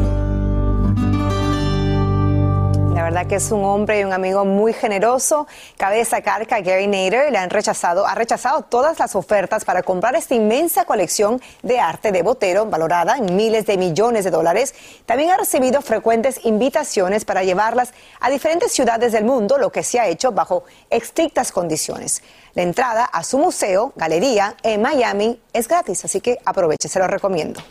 Que 3.13 3.35
es 3.35 3.51
un 3.51 3.63
hombre 3.63 4.01
y 4.01 4.03
un 4.03 4.11
amigo 4.11 4.43
muy 4.43 4.73
generoso. 4.73 5.47
Cabe 5.77 5.97
destacar 5.97 6.45
que 6.45 6.55
a 6.55 6.61
Gary 6.61 6.87
Nader 6.87 7.31
le 7.31 7.37
han 7.37 7.51
rechazado, 7.51 8.05
ha 8.05 8.15
rechazado 8.15 8.63
todas 8.63 8.99
las 8.99 9.15
ofertas 9.15 9.63
para 9.63 9.81
comprar 9.81 10.15
esta 10.15 10.33
inmensa 10.33 10.83
colección 10.83 11.39
de 11.61 11.79
arte 11.79 12.11
de 12.11 12.21
Botero, 12.21 12.65
valorada 12.65 13.15
en 13.17 13.35
miles 13.35 13.65
de 13.65 13.77
millones 13.77 14.25
de 14.25 14.31
dólares. 14.31 14.73
También 15.05 15.29
ha 15.29 15.37
recibido 15.37 15.81
frecuentes 15.81 16.43
invitaciones 16.43 17.23
para 17.23 17.43
llevarlas 17.43 17.93
a 18.19 18.29
diferentes 18.29 18.73
ciudades 18.73 19.13
del 19.13 19.23
mundo, 19.23 19.57
lo 19.57 19.71
que 19.71 19.83
se 19.83 19.99
ha 19.99 20.07
hecho 20.07 20.31
bajo 20.31 20.63
estrictas 20.89 21.51
condiciones. 21.51 22.23
La 22.55 22.63
entrada 22.63 23.05
a 23.05 23.23
su 23.23 23.37
museo, 23.37 23.93
galería 23.95 24.57
en 24.63 24.81
Miami, 24.81 25.39
es 25.53 25.67
gratis, 25.67 26.03
así 26.03 26.19
que 26.19 26.39
aproveche, 26.43 26.89
se 26.89 26.99
lo 26.99 27.07
recomiendo. 27.07 27.61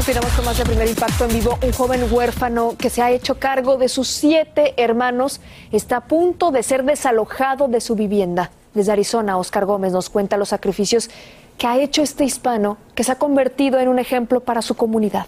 Continuamos 0.00 0.32
con 0.32 0.46
más 0.46 0.56
de 0.56 0.64
primer 0.64 0.88
impacto 0.88 1.26
en 1.26 1.34
vivo. 1.34 1.58
Un 1.62 1.72
joven 1.72 2.10
huérfano 2.10 2.74
que 2.78 2.88
se 2.88 3.02
ha 3.02 3.10
hecho 3.10 3.38
cargo 3.38 3.76
de 3.76 3.90
sus 3.90 4.08
siete 4.08 4.72
hermanos 4.78 5.42
está 5.72 5.98
a 5.98 6.00
punto 6.00 6.50
de 6.50 6.62
ser 6.62 6.84
desalojado 6.84 7.68
de 7.68 7.82
su 7.82 7.96
vivienda. 7.96 8.50
Desde 8.72 8.92
Arizona, 8.92 9.36
Oscar 9.36 9.66
Gómez 9.66 9.92
nos 9.92 10.08
cuenta 10.08 10.38
los 10.38 10.48
sacrificios 10.48 11.10
que 11.58 11.66
ha 11.66 11.78
hecho 11.78 12.00
este 12.00 12.24
hispano 12.24 12.78
que 12.94 13.04
se 13.04 13.12
ha 13.12 13.16
convertido 13.16 13.78
en 13.78 13.88
un 13.88 13.98
ejemplo 13.98 14.40
para 14.40 14.62
su 14.62 14.74
comunidad. 14.74 15.26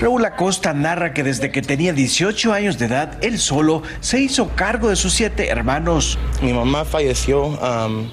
Raúl 0.00 0.24
Acosta 0.24 0.72
narra 0.72 1.12
que 1.12 1.24
desde 1.24 1.50
que 1.50 1.60
tenía 1.60 1.92
18 1.92 2.52
años 2.52 2.78
de 2.78 2.86
edad, 2.86 3.18
él 3.20 3.40
solo 3.40 3.82
se 3.98 4.20
hizo 4.20 4.50
cargo 4.54 4.90
de 4.90 4.94
sus 4.94 5.12
siete 5.12 5.48
hermanos. 5.48 6.16
Mi 6.40 6.52
mamá 6.52 6.84
falleció 6.84 7.46
um, 7.46 8.08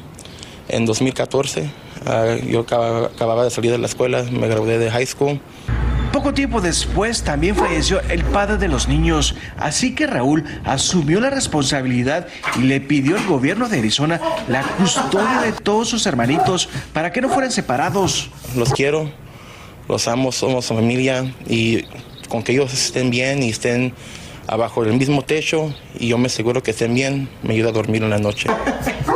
en 0.67 0.87
2014. 0.87 1.84
Uh, 2.05 2.45
yo 2.45 2.59
acababa, 2.61 3.07
acababa 3.07 3.43
de 3.43 3.49
salir 3.49 3.71
de 3.71 3.79
la 3.79 3.87
escuela, 3.87 4.23
me 4.23 4.47
gradué 4.47 4.77
de 4.77 4.91
high 4.91 5.05
school. 5.05 5.39
Poco 6.15 6.33
tiempo 6.33 6.61
después 6.61 7.23
también 7.23 7.57
falleció 7.57 7.99
el 8.09 8.23
padre 8.23 8.57
de 8.57 8.69
los 8.69 8.87
niños, 8.87 9.35
así 9.57 9.93
que 9.95 10.07
Raúl 10.07 10.45
asumió 10.63 11.19
la 11.19 11.29
responsabilidad 11.29 12.27
y 12.57 12.61
le 12.61 12.79
pidió 12.79 13.17
al 13.17 13.25
gobierno 13.25 13.67
de 13.67 13.79
Arizona 13.79 14.21
la 14.47 14.61
custodia 14.61 15.41
de 15.41 15.51
todos 15.51 15.89
sus 15.89 16.05
hermanitos 16.05 16.69
para 16.93 17.11
que 17.11 17.19
no 17.19 17.27
fueran 17.27 17.51
separados. 17.51 18.29
Los 18.55 18.71
quiero, 18.71 19.11
los 19.89 20.07
amo, 20.07 20.31
somos 20.31 20.67
familia 20.67 21.33
y 21.49 21.83
con 22.29 22.43
que 22.43 22.53
ellos 22.53 22.71
estén 22.71 23.09
bien 23.09 23.43
y 23.43 23.49
estén 23.49 23.93
abajo 24.47 24.85
del 24.85 24.93
mismo 24.93 25.21
techo 25.21 25.73
y 25.99 26.07
yo 26.07 26.17
me 26.17 26.27
aseguro 26.27 26.63
que 26.63 26.71
estén 26.71 26.93
bien, 26.93 27.27
me 27.43 27.55
ayuda 27.55 27.69
a 27.69 27.73
dormir 27.73 28.03
en 28.03 28.11
la 28.11 28.19
noche. 28.19 28.49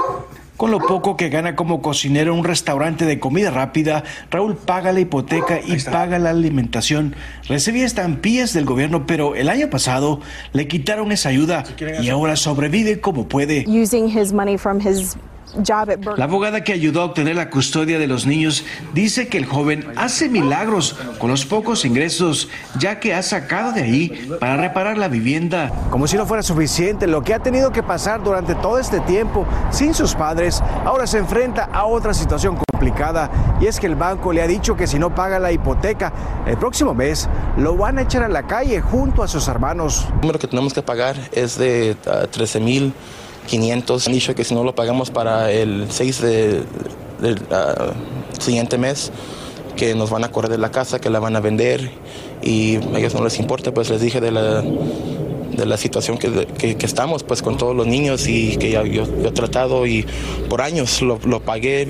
Con 0.60 0.72
lo 0.72 0.80
poco 0.80 1.16
que 1.16 1.30
gana 1.30 1.56
como 1.56 1.82
cocinero 1.82 2.34
en 2.34 2.40
un 2.40 2.44
restaurante 2.44 3.06
de 3.06 3.18
comida 3.18 3.50
rápida, 3.50 4.04
Raúl 4.30 4.58
paga 4.58 4.92
la 4.92 5.00
hipoteca 5.00 5.62
y 5.66 5.80
paga 5.80 6.20
la 6.20 6.32
alimentación. 6.32 7.16
Recibía 7.48 7.86
estampillas 7.86 8.52
del 8.52 8.66
gobierno, 8.66 9.08
pero 9.08 9.36
el 9.36 9.48
año 9.48 9.70
pasado 9.70 10.20
le 10.52 10.68
quitaron 10.68 11.14
esa 11.14 11.30
ayuda 11.30 11.64
y 12.02 12.10
ahora 12.10 12.36
sobrevive 12.36 13.00
como 13.00 13.30
puede. 13.30 13.64
using 13.70 14.10
his 14.10 14.34
money 14.34 14.58
from 14.58 14.82
his 14.86 15.16
La 16.18 16.26
abogada 16.26 16.64
que 16.64 16.74
ayudó 16.74 17.02
a 17.02 17.06
obtener 17.06 17.36
la 17.36 17.50
custodia 17.50 17.98
de 17.98 18.08
los 18.08 18.26
niños 18.26 18.64
dice 18.94 19.28
que 19.28 19.38
el 19.38 19.46
joven 19.46 19.86
hace 19.96 20.30
milagros 20.30 20.96
con 21.18 21.30
los 21.30 21.46
pocos 21.46 21.86
ingresos, 21.86 22.50
ya 22.78 23.00
que 23.00 23.14
ha 23.14 23.24
sacado 23.24 23.72
de 23.72 23.82
ahí 23.82 24.30
para 24.40 24.58
reparar 24.58 24.98
la 24.98 25.08
vivienda. 25.08 25.72
Como 25.90 26.08
si 26.08 26.18
no 26.18 26.26
fuera 26.26 26.44
suficiente, 26.44 27.08
lo 27.08 27.24
que 27.24 27.34
ha 27.34 27.40
tenido 27.40 27.72
que 27.72 27.84
pasar 27.84 28.24
durante 28.24 28.56
todo 28.56 28.80
este 28.80 29.00
tiempo 29.02 29.46
sin 29.72 29.94
sus 29.94 30.14
padres, 30.14 30.62
ahora 30.86 31.08
se 31.08 31.18
enfrenta 31.18 31.66
a 31.66 31.86
otra 31.86 32.14
situación 32.14 32.56
complicada 32.56 33.30
y 33.60 33.66
es 33.66 33.80
que 33.80 33.88
el 33.88 33.96
banco 33.96 34.32
le 34.32 34.42
ha 34.42 34.48
dicho 34.48 34.76
que 34.76 34.88
si 34.88 35.00
no 35.00 35.14
paga 35.14 35.40
la 35.40 35.52
hipoteca 35.52 36.14
el 36.46 36.58
próximo 36.58 36.94
mes 36.94 37.28
lo 37.58 37.76
van 37.76 37.98
a 37.98 38.04
echar 38.04 38.24
a 38.24 38.30
la 38.30 38.44
calle 38.44 38.82
junto 38.82 39.24
a 39.24 39.28
sus 39.28 39.48
hermanos. 39.48 40.08
El 40.16 40.22
número 40.22 40.40
que 40.40 40.48
tenemos 40.48 40.74
que 40.74 40.82
pagar 40.82 41.16
es 41.32 41.58
de 41.58 41.98
uh, 42.06 42.28
13 42.28 42.60
mil 42.60 42.94
500. 43.50 44.08
Han 44.08 44.14
dicho 44.14 44.36
que 44.36 44.44
si 44.44 44.54
no 44.54 44.64
lo 44.64 44.76
pagamos 44.76 45.10
para 45.12 45.52
el 45.52 45.88
6 45.90 46.22
de- 46.22 46.62
del 47.22 47.36
uh, 47.36 48.40
siguiente 48.42 48.78
mes, 48.78 49.12
que 49.76 49.96
nos 49.96 50.10
van 50.10 50.24
a 50.24 50.32
correr 50.32 50.52
de 50.52 50.58
la 50.58 50.72
casa, 50.72 51.00
que 51.00 51.10
la 51.10 51.20
van 51.20 51.36
a 51.36 51.40
vender 51.40 51.90
y 52.42 52.78
a 52.94 52.98
ellos 53.00 53.14
no 53.16 53.24
les 53.24 53.40
importa, 53.40 53.74
pues 53.74 53.90
les 53.90 54.00
dije 54.02 54.22
de 54.22 54.32
la, 54.32 54.62
de 54.62 55.66
la 55.66 55.78
situación 55.78 56.18
que, 56.18 56.48
que- 56.58 56.76
que 56.78 56.86
estamos 56.86 57.24
pues 57.24 57.42
con 57.42 57.58
todos 57.58 57.76
los 57.76 57.88
niños 57.88 58.28
y 58.28 58.56
que 58.58 58.72
ya 58.72 58.84
yo, 58.84 59.04
yo 59.22 59.30
he 59.30 59.32
tratado 59.32 59.86
y 59.86 60.06
por 60.50 60.62
años 60.62 61.02
lo, 61.02 61.20
lo 61.26 61.42
pagué. 61.42 61.90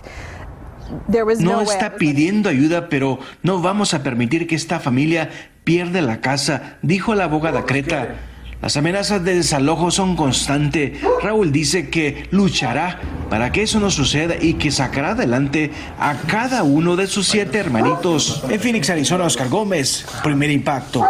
No 1.43 1.61
está 1.73 1.95
pidiendo 1.97 2.49
ayuda, 2.49 2.89
pero 2.89 3.19
no 3.43 3.61
vamos 3.61 3.93
a 3.93 4.01
permitir 4.01 4.47
que 4.47 4.55
esta 4.55 4.79
familia 4.79 5.29
pierda 5.63 6.01
la 6.01 6.19
casa, 6.21 6.77
dijo 6.81 7.13
la 7.13 7.25
abogada 7.25 7.65
Creta. 7.65 8.15
Las 8.61 8.75
amenazas 8.75 9.23
de 9.23 9.35
desalojo 9.35 9.89
son 9.89 10.17
constantes. 10.17 10.99
Raúl 11.23 11.51
dice 11.51 11.89
que 11.89 12.27
luchará 12.31 12.99
para 13.29 13.53
que 13.53 13.63
eso 13.63 13.79
no 13.79 13.89
suceda 13.89 14.35
y 14.39 14.55
que 14.55 14.69
sacará 14.69 15.11
adelante 15.11 15.71
a 15.97 16.15
cada 16.27 16.63
uno 16.63 16.97
de 16.97 17.07
sus 17.07 17.27
siete 17.27 17.57
hermanitos. 17.57 18.43
En 18.49 18.59
Phoenix, 18.59 18.89
Arizona, 18.89 19.23
Oscar 19.23 19.47
Gómez, 19.47 20.05
primer 20.23 20.51
impacto. 20.51 21.05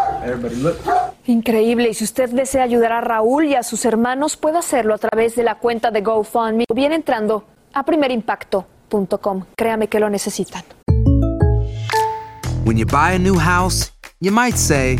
Increíble. 1.26 1.90
Y 1.90 1.94
si 1.96 2.04
usted 2.04 2.30
desea 2.30 2.64
ayudar 2.64 2.92
a 2.92 3.02
Raúl 3.02 3.46
y 3.46 3.56
a 3.56 3.64
sus 3.64 3.84
hermanos, 3.84 4.38
puede 4.38 4.60
hacerlo 4.60 4.94
a 4.94 5.00
través 5.00 5.36
de 5.36 5.44
la 5.44 5.56
cuenta 5.56 5.90
de 5.90 6.02
GoFundMe 6.02 6.66
o 6.70 6.74
bien 6.76 6.94
entrando 6.94 7.46
a 7.74 7.84
primerimpacto.com. 7.84 9.46
Créame 9.56 9.88
que 9.88 10.00
lo 10.00 10.10
necesitan. 10.10 10.64
When 12.64 12.78
you 12.78 12.86
buy 12.86 13.16
a 13.16 13.20
new 13.20 13.40
house, 13.40 13.92
you 14.20 14.32
might 14.32 14.56
say, 14.56 15.00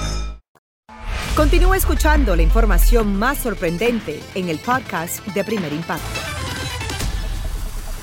Continúa 1.35 1.77
escuchando 1.77 2.35
la 2.35 2.41
información 2.41 3.15
más 3.17 3.37
sorprendente 3.37 4.19
en 4.35 4.49
el 4.49 4.59
podcast 4.59 5.25
de 5.27 5.45
Primer 5.45 5.71
Impacto. 5.71 6.05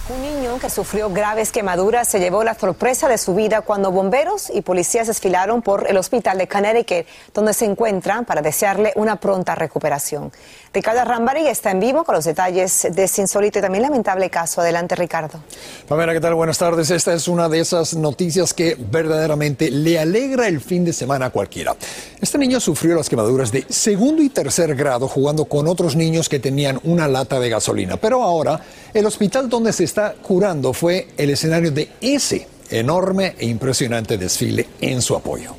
Un 0.08 0.22
niño 0.22 0.58
que 0.58 0.70
sufrió 0.70 1.10
graves 1.10 1.52
quemaduras 1.52 2.08
se 2.08 2.20
llevó 2.20 2.42
la 2.42 2.54
sorpresa 2.54 3.06
de 3.06 3.18
su 3.18 3.34
vida 3.34 3.60
cuando 3.60 3.92
bomberos 3.92 4.48
y 4.48 4.62
policías 4.62 5.08
desfilaron 5.08 5.60
por 5.60 5.86
el 5.86 5.98
hospital 5.98 6.38
de 6.38 6.48
Connecticut, 6.48 7.06
donde 7.34 7.52
se 7.52 7.66
encuentran 7.66 8.24
para 8.24 8.40
desearle 8.40 8.94
una 8.96 9.16
pronta 9.16 9.54
recuperación. 9.54 10.32
Ricardo 10.72 11.02
Rambari 11.04 11.46
está 11.46 11.70
en 11.70 11.80
vivo 11.80 12.04
con 12.04 12.14
los 12.14 12.24
detalles 12.24 12.86
de 12.90 13.04
ese 13.04 13.22
insólito 13.22 13.58
y 13.58 13.62
también 13.62 13.82
lamentable 13.82 14.28
caso. 14.28 14.60
Adelante, 14.60 14.94
Ricardo. 14.94 15.40
Pamela, 15.88 16.12
¿qué 16.12 16.20
tal? 16.20 16.34
Buenas 16.34 16.58
tardes. 16.58 16.90
Esta 16.90 17.14
es 17.14 17.26
una 17.26 17.48
de 17.48 17.60
esas 17.60 17.94
noticias 17.94 18.52
que 18.52 18.76
verdaderamente 18.78 19.70
le 19.70 19.98
alegra 19.98 20.46
el 20.46 20.60
fin 20.60 20.84
de 20.84 20.92
semana 20.92 21.26
a 21.26 21.30
cualquiera. 21.30 21.74
Este 22.20 22.36
niño 22.36 22.60
sufrió 22.60 22.96
las 22.96 23.08
quemaduras 23.08 23.50
de 23.50 23.64
segundo 23.68 24.22
y 24.22 24.28
tercer 24.28 24.74
grado 24.74 25.08
jugando 25.08 25.46
con 25.46 25.66
otros 25.66 25.96
niños 25.96 26.28
que 26.28 26.38
tenían 26.38 26.78
una 26.84 27.08
lata 27.08 27.40
de 27.40 27.48
gasolina. 27.48 27.96
Pero 27.96 28.22
ahora, 28.22 28.60
el 28.92 29.06
hospital 29.06 29.48
donde 29.48 29.72
se 29.72 29.84
está 29.84 30.14
curando 30.14 30.72
fue 30.72 31.08
el 31.16 31.30
escenario 31.30 31.70
de 31.70 31.90
ese 32.00 32.46
enorme 32.70 33.34
e 33.38 33.46
impresionante 33.46 34.18
desfile 34.18 34.68
en 34.80 35.00
su 35.00 35.16
apoyo. 35.16 35.56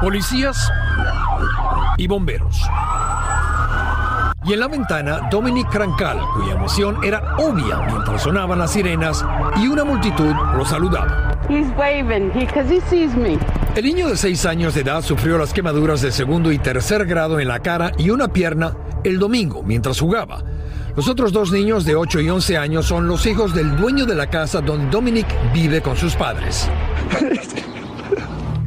Policías 0.00 0.56
y 1.96 2.06
bomberos. 2.06 2.62
Y 4.44 4.52
en 4.54 4.60
la 4.60 4.66
ventana, 4.66 5.28
Dominic 5.30 5.70
Crancal, 5.70 6.18
cuya 6.34 6.54
emoción 6.54 6.96
era 7.04 7.36
obvia 7.36 7.78
mientras 7.86 8.22
sonaban 8.22 8.58
las 8.58 8.72
sirenas 8.72 9.24
y 9.56 9.68
una 9.68 9.84
multitud 9.84 10.34
lo 10.56 10.64
saludaba. 10.64 11.38
He's 11.48 11.68
waving 11.76 12.32
because 12.34 12.68
he 12.68 12.80
sees 12.90 13.14
me. 13.14 13.38
El 13.76 13.84
niño 13.84 14.08
de 14.08 14.16
6 14.16 14.44
años 14.46 14.74
de 14.74 14.80
edad 14.80 15.02
sufrió 15.02 15.38
las 15.38 15.52
quemaduras 15.52 16.00
de 16.02 16.10
segundo 16.10 16.50
y 16.50 16.58
tercer 16.58 17.06
grado 17.06 17.38
en 17.38 17.48
la 17.48 17.60
cara 17.60 17.92
y 17.98 18.10
una 18.10 18.28
pierna 18.28 18.76
el 19.04 19.20
domingo 19.20 19.62
mientras 19.62 20.00
jugaba. 20.00 20.42
Los 20.96 21.08
otros 21.08 21.32
dos 21.32 21.52
niños 21.52 21.84
de 21.84 21.94
8 21.94 22.20
y 22.20 22.28
11 22.28 22.58
años 22.58 22.86
son 22.86 23.06
los 23.06 23.24
hijos 23.26 23.54
del 23.54 23.76
dueño 23.76 24.06
de 24.06 24.14
la 24.16 24.28
casa 24.28 24.60
donde 24.60 24.90
Dominic 24.90 25.26
vive 25.52 25.80
con 25.80 25.96
sus 25.96 26.16
padres. 26.16 26.68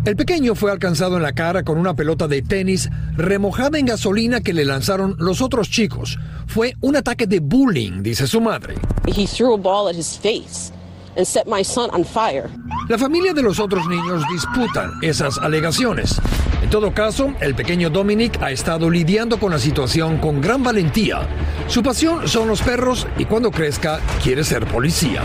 El 0.05 0.15
pequeño 0.15 0.53
fue 0.53 0.71
alcanzado 0.71 1.17
en 1.17 1.23
la 1.23 1.33
cara 1.33 1.63
con 1.63 1.79
una 1.79 1.95
pelota 1.95 2.27
de 2.27 2.43
tenis 2.43 2.91
remojada 3.17 3.79
en 3.79 3.87
gasolina 3.87 4.39
que 4.39 4.53
le 4.53 4.63
lanzaron 4.63 5.15
los 5.17 5.41
otros 5.41 5.67
chicos. 5.71 6.19
Fue 6.45 6.75
un 6.81 6.95
ataque 6.95 7.25
de 7.25 7.39
bullying, 7.39 8.03
dice 8.03 8.27
su 8.27 8.39
madre. 8.39 8.75
He 9.07 9.25
threw 9.25 9.55
a 9.55 9.57
ball 9.57 9.87
at 9.89 9.95
his 9.95 10.15
face 10.15 10.71
and 11.17 11.25
set 11.25 11.47
my 11.47 11.63
son 11.63 11.89
on 11.91 12.05
fire. 12.05 12.47
La 12.87 12.99
familia 12.99 13.33
de 13.33 13.41
los 13.41 13.59
otros 13.59 13.87
niños 13.87 14.21
disputan 14.31 14.91
esas 15.01 15.39
alegaciones. 15.39 16.21
En 16.61 16.69
todo 16.69 16.93
caso, 16.93 17.33
el 17.41 17.55
pequeño 17.55 17.89
Dominic 17.89 18.39
ha 18.43 18.51
estado 18.51 18.91
lidiando 18.91 19.39
con 19.39 19.51
la 19.51 19.59
situación 19.59 20.19
con 20.19 20.39
gran 20.39 20.61
valentía. 20.61 21.27
Su 21.67 21.81
pasión 21.81 22.27
son 22.27 22.47
los 22.47 22.61
perros 22.61 23.07
y 23.17 23.25
cuando 23.25 23.49
crezca 23.49 23.99
quiere 24.21 24.43
ser 24.43 24.67
policía. 24.67 25.23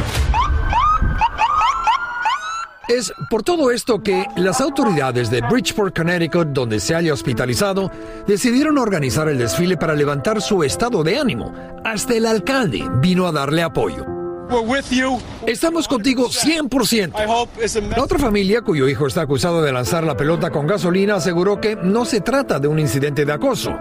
Es 2.90 3.12
por 3.30 3.44
todo 3.44 3.70
esto 3.70 4.02
que 4.02 4.26
las 4.34 4.60
autoridades 4.60 5.30
de 5.30 5.42
Bridgeport, 5.42 5.96
Connecticut, 5.96 6.48
donde 6.48 6.80
se 6.80 6.96
haya 6.96 7.12
hospitalizado, 7.12 7.88
decidieron 8.26 8.78
organizar 8.78 9.28
el 9.28 9.38
desfile 9.38 9.76
para 9.76 9.94
levantar 9.94 10.42
su 10.42 10.64
estado 10.64 11.04
de 11.04 11.16
ánimo. 11.16 11.54
Hasta 11.84 12.14
el 12.16 12.26
alcalde 12.26 12.82
vino 13.00 13.28
a 13.28 13.32
darle 13.32 13.62
apoyo. 13.62 14.04
Estamos 15.46 15.86
contigo 15.86 16.30
100%. 16.30 17.94
La 17.96 18.02
otra 18.02 18.18
familia, 18.18 18.62
cuyo 18.62 18.88
hijo 18.88 19.06
está 19.06 19.22
acusado 19.22 19.62
de 19.62 19.70
lanzar 19.70 20.02
la 20.02 20.16
pelota 20.16 20.50
con 20.50 20.66
gasolina, 20.66 21.14
aseguró 21.14 21.60
que 21.60 21.76
no 21.76 22.04
se 22.04 22.20
trata 22.20 22.58
de 22.58 22.66
un 22.66 22.80
incidente 22.80 23.24
de 23.24 23.32
acoso. 23.32 23.72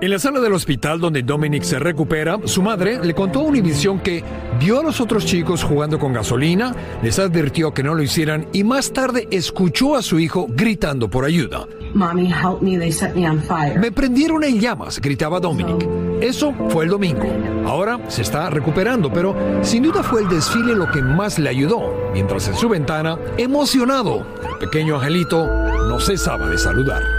En 0.00 0.10
la 0.12 0.20
sala 0.20 0.38
del 0.38 0.52
hospital 0.52 1.00
donde 1.00 1.24
Dominic 1.24 1.64
se 1.64 1.80
recupera, 1.80 2.38
su 2.44 2.62
madre 2.62 3.04
le 3.04 3.14
contó 3.14 3.40
a 3.40 3.42
Univision 3.42 3.98
que 3.98 4.22
vio 4.60 4.78
a 4.78 4.82
los 4.84 5.00
otros 5.00 5.26
chicos 5.26 5.64
jugando 5.64 5.98
con 5.98 6.12
gasolina, 6.12 6.72
les 7.02 7.18
advirtió 7.18 7.74
que 7.74 7.82
no 7.82 7.96
lo 7.96 8.02
hicieran 8.04 8.46
y 8.52 8.62
más 8.62 8.92
tarde 8.92 9.26
escuchó 9.32 9.96
a 9.96 10.02
su 10.02 10.20
hijo 10.20 10.46
gritando 10.50 11.10
por 11.10 11.24
ayuda. 11.24 11.66
Mommy, 11.94 12.30
help 12.30 12.62
me, 12.62 12.78
they 12.78 12.92
set 12.92 13.16
me 13.16 13.28
on 13.28 13.42
fire. 13.42 13.76
Me 13.80 13.90
prendieron 13.90 14.44
en 14.44 14.60
llamas, 14.60 15.00
gritaba 15.00 15.40
Dominic. 15.40 15.84
Eso 16.20 16.54
fue 16.68 16.84
el 16.84 16.90
domingo. 16.90 17.26
Ahora 17.66 17.98
se 18.06 18.22
está 18.22 18.50
recuperando, 18.50 19.12
pero 19.12 19.34
sin 19.62 19.82
duda 19.82 20.04
fue 20.04 20.22
el 20.22 20.28
desfile 20.28 20.76
lo 20.76 20.88
que 20.92 21.02
más 21.02 21.40
le 21.40 21.48
ayudó, 21.48 22.12
mientras 22.12 22.46
en 22.46 22.54
su 22.54 22.68
ventana, 22.68 23.18
emocionado, 23.36 24.24
el 24.48 24.58
pequeño 24.58 24.94
angelito 24.94 25.44
no 25.88 25.98
cesaba 25.98 26.48
de 26.48 26.58
saludar. 26.58 27.17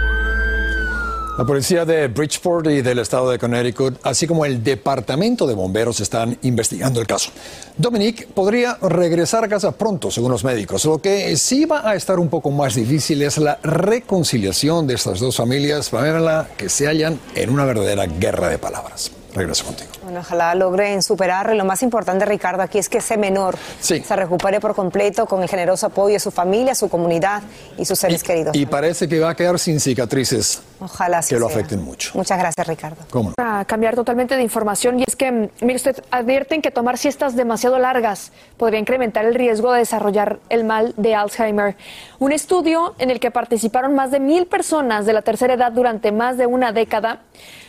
La 1.40 1.46
policía 1.46 1.86
de 1.86 2.10
Bridgeport 2.10 2.68
y 2.68 2.82
del 2.82 3.00
estado 3.00 3.32
de 3.32 3.40
Connecticut, 3.40 3.98
así 4.04 4.28
como 4.28 4.44
el 4.44 4.62
departamento 4.62 5.48
de 5.48 5.54
bomberos, 5.54 6.02
están 6.02 6.38
investigando 6.42 7.00
el 7.00 7.08
caso. 7.08 7.32
Dominic 7.78 8.28
podría 8.28 8.78
regresar 8.82 9.46
a 9.46 9.48
casa 9.48 9.72
pronto, 9.72 10.12
según 10.12 10.34
los 10.34 10.44
médicos. 10.44 10.84
Lo 10.84 11.02
que 11.02 11.38
sí 11.38 11.64
va 11.64 11.90
a 11.90 11.96
estar 11.96 12.20
un 12.20 12.28
poco 12.28 12.52
más 12.52 12.76
difícil 12.76 13.22
es 13.22 13.38
la 13.38 13.58
reconciliación 13.64 14.86
de 14.86 14.96
estas 14.96 15.22
dos 15.22 15.38
familias, 15.38 15.90
para 15.90 16.46
que 16.58 16.68
se 16.68 16.88
hallan 16.88 17.18
en 17.36 17.52
una 17.52 17.64
verdadera 17.64 18.06
guerra 18.06 18.50
de 18.50 18.58
palabras. 18.58 19.10
Regreso 19.34 19.64
contigo. 19.64 19.99
Bueno, 20.10 20.22
ojalá 20.22 20.56
logren 20.56 21.04
superar. 21.04 21.54
Lo 21.54 21.66
más 21.66 21.84
importante, 21.84 22.26
Ricardo, 22.26 22.64
aquí 22.64 22.80
es 22.80 22.90
que 22.90 22.98
ese 22.98 23.16
menor 23.16 23.56
Sí. 23.80 24.00
se 24.02 24.16
recupere 24.16 24.60
por 24.60 24.74
completo 24.74 25.28
con 25.28 25.44
el 25.44 25.50
generoso 25.50 25.86
apoyo 25.86 26.14
de 26.14 26.20
su 26.20 26.32
familia, 26.32 26.74
su 26.74 26.90
comunidad 26.90 27.44
y 27.78 27.86
sus 27.86 28.00
seres 28.00 28.24
queridos. 28.24 28.56
Y 28.56 28.66
parece 28.66 29.08
que 29.08 29.20
va 29.20 29.30
a 29.30 29.36
quedar 29.36 29.60
sin 29.60 29.80
cicatrices 29.80 30.64
Ojalá 30.80 31.22
que 31.22 31.38
lo 31.38 31.48
sea. 31.48 31.58
afecten 31.58 31.84
mucho. 31.84 32.10
Muchas 32.16 32.40
gracias, 32.40 32.66
Ricardo. 32.66 33.04
¿Cómo? 33.12 33.34
Para 33.34 33.66
cambiar 33.66 33.94
totalmente 33.94 34.36
de 34.36 34.42
información, 34.42 35.00
y 35.00 35.04
es 35.08 35.16
que, 35.16 35.52
mire 35.62 35.76
usted, 35.76 36.04
advierten 36.10 36.64
que 36.64 36.72
tomar 36.72 36.98
siestas 36.98 37.36
demasiado 37.36 37.78
largas 37.78 38.32
podría 38.58 38.80
incrementar 38.80 39.26
el 39.26 39.36
riesgo 39.36 39.72
de 39.74 39.80
desarrollar 39.80 40.40
el 40.50 40.64
mal 40.64 40.96
de 40.98 41.14
Alzheimer. 41.14 41.76
Un 42.18 42.32
estudio 42.32 42.96
en 42.98 43.12
el 43.12 43.20
que 43.20 43.30
participaron 43.30 43.94
más 43.94 44.10
de 44.10 44.20
mil 44.20 44.48
personas 44.48 45.06
de 45.06 45.14
la 45.14 45.22
tercera 45.22 45.54
edad 45.54 45.72
durante 45.72 46.12
más 46.12 46.36
de 46.38 46.48
una 46.48 46.72
década 46.72 47.20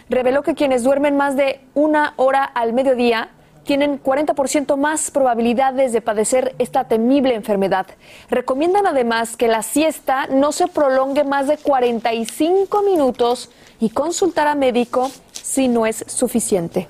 reveló 0.08 0.42
que 0.42 0.54
quienes 0.56 0.82
duermen 0.82 1.16
más 1.16 1.36
de 1.36 1.60
una 1.74 2.14
hora 2.16 2.29
al 2.38 2.72
mediodía 2.72 3.30
tienen 3.64 4.02
40% 4.02 4.76
más 4.76 5.10
probabilidades 5.10 5.92
de 5.92 6.00
padecer 6.00 6.54
esta 6.58 6.84
temible 6.84 7.34
enfermedad. 7.34 7.86
Recomiendan 8.28 8.86
además 8.86 9.36
que 9.36 9.48
la 9.48 9.62
siesta 9.62 10.26
no 10.26 10.52
se 10.52 10.66
prolongue 10.66 11.24
más 11.24 11.46
de 11.46 11.58
45 11.58 12.82
minutos 12.82 13.50
y 13.78 13.90
consultar 13.90 14.48
a 14.48 14.54
médico 14.54 15.10
si 15.32 15.68
no 15.68 15.86
es 15.86 16.04
suficiente. 16.08 16.88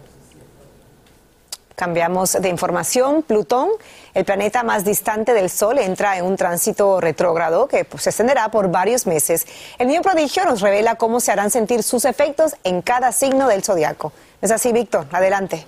Cambiamos 1.80 2.32
de 2.32 2.50
información. 2.50 3.22
Plutón, 3.22 3.70
el 4.12 4.26
planeta 4.26 4.62
más 4.62 4.84
distante 4.84 5.32
del 5.32 5.48
Sol, 5.48 5.78
entra 5.78 6.18
en 6.18 6.26
un 6.26 6.36
tránsito 6.36 7.00
retrógrado 7.00 7.68
que 7.68 7.86
pues, 7.86 8.02
se 8.02 8.10
extenderá 8.10 8.50
por 8.50 8.70
varios 8.70 9.06
meses. 9.06 9.46
El 9.78 9.88
niño 9.88 10.02
prodigio 10.02 10.44
nos 10.44 10.60
revela 10.60 10.96
cómo 10.96 11.20
se 11.20 11.32
harán 11.32 11.50
sentir 11.50 11.82
sus 11.82 12.04
efectos 12.04 12.54
en 12.64 12.82
cada 12.82 13.12
signo 13.12 13.48
del 13.48 13.64
zodiaco. 13.64 14.12
¿Es 14.42 14.50
así, 14.50 14.72
Víctor? 14.72 15.06
Adelante. 15.12 15.66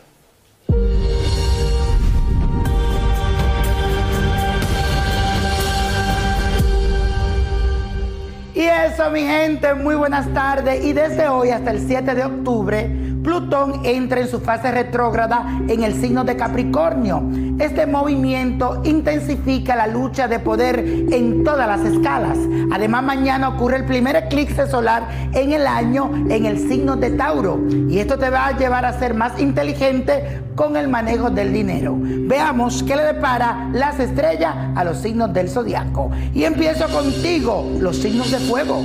Y 8.55 8.61
eso, 8.61 9.11
mi 9.11 9.23
gente, 9.23 9.75
muy 9.75 9.95
buenas 9.95 10.33
tardes. 10.33 10.85
Y 10.85 10.93
desde 10.95 11.29
hoy 11.29 11.51
hasta 11.51 11.71
el 11.71 11.87
7 11.87 12.15
de 12.15 12.25
octubre 12.25 13.12
Plutón 13.23 13.83
entra 13.85 14.21
en 14.21 14.29
su 14.29 14.41
fase 14.41 14.73
retrógrada 14.73 15.61
en 15.69 15.85
el 15.85 15.95
signo 15.95 16.25
de 16.25 16.37
Capricornio. 16.37 17.23
Este 17.59 17.87
movimiento 17.87 18.83
intensifica 18.85 19.77
la 19.77 19.87
lucha 19.87 20.27
de 20.27 20.41
poder 20.41 20.81
en 20.81 21.45
todas 21.45 21.69
las 21.69 21.85
escalas. 21.85 22.37
Además, 22.73 23.05
mañana 23.05 23.51
ocurre 23.51 23.77
el 23.77 23.85
primer 23.85 24.17
eclipse 24.17 24.67
solar 24.67 25.07
en 25.33 25.53
el 25.53 25.69
año 25.69 26.11
en 26.29 26.47
el 26.47 26.59
signo 26.59 26.97
de 26.97 27.11
Tauro. 27.11 27.61
Y 27.89 28.01
esto 28.01 28.19
te 28.19 28.31
va 28.31 28.49
a 28.49 28.59
llevar 28.59 28.85
a 28.85 28.99
ser 28.99 29.15
más 29.15 29.41
inteligente 29.41 30.43
con 30.57 30.77
el 30.77 30.89
manejo 30.89 31.31
del 31.31 31.53
dinero. 31.53 31.97
Veamos 32.01 32.83
qué 32.83 32.97
le 32.97 33.05
depara 33.05 33.69
las 33.73 34.01
estrellas 34.01 34.55
a 34.75 34.83
los 34.83 34.99
signos 34.99 35.33
del 35.33 35.49
zodiaco. 35.49 36.11
Y 36.35 36.43
empiezo 36.43 36.89
contigo, 36.89 37.71
los 37.79 37.99
signos 37.99 38.33
de 38.33 38.39
fuego. 38.39 38.83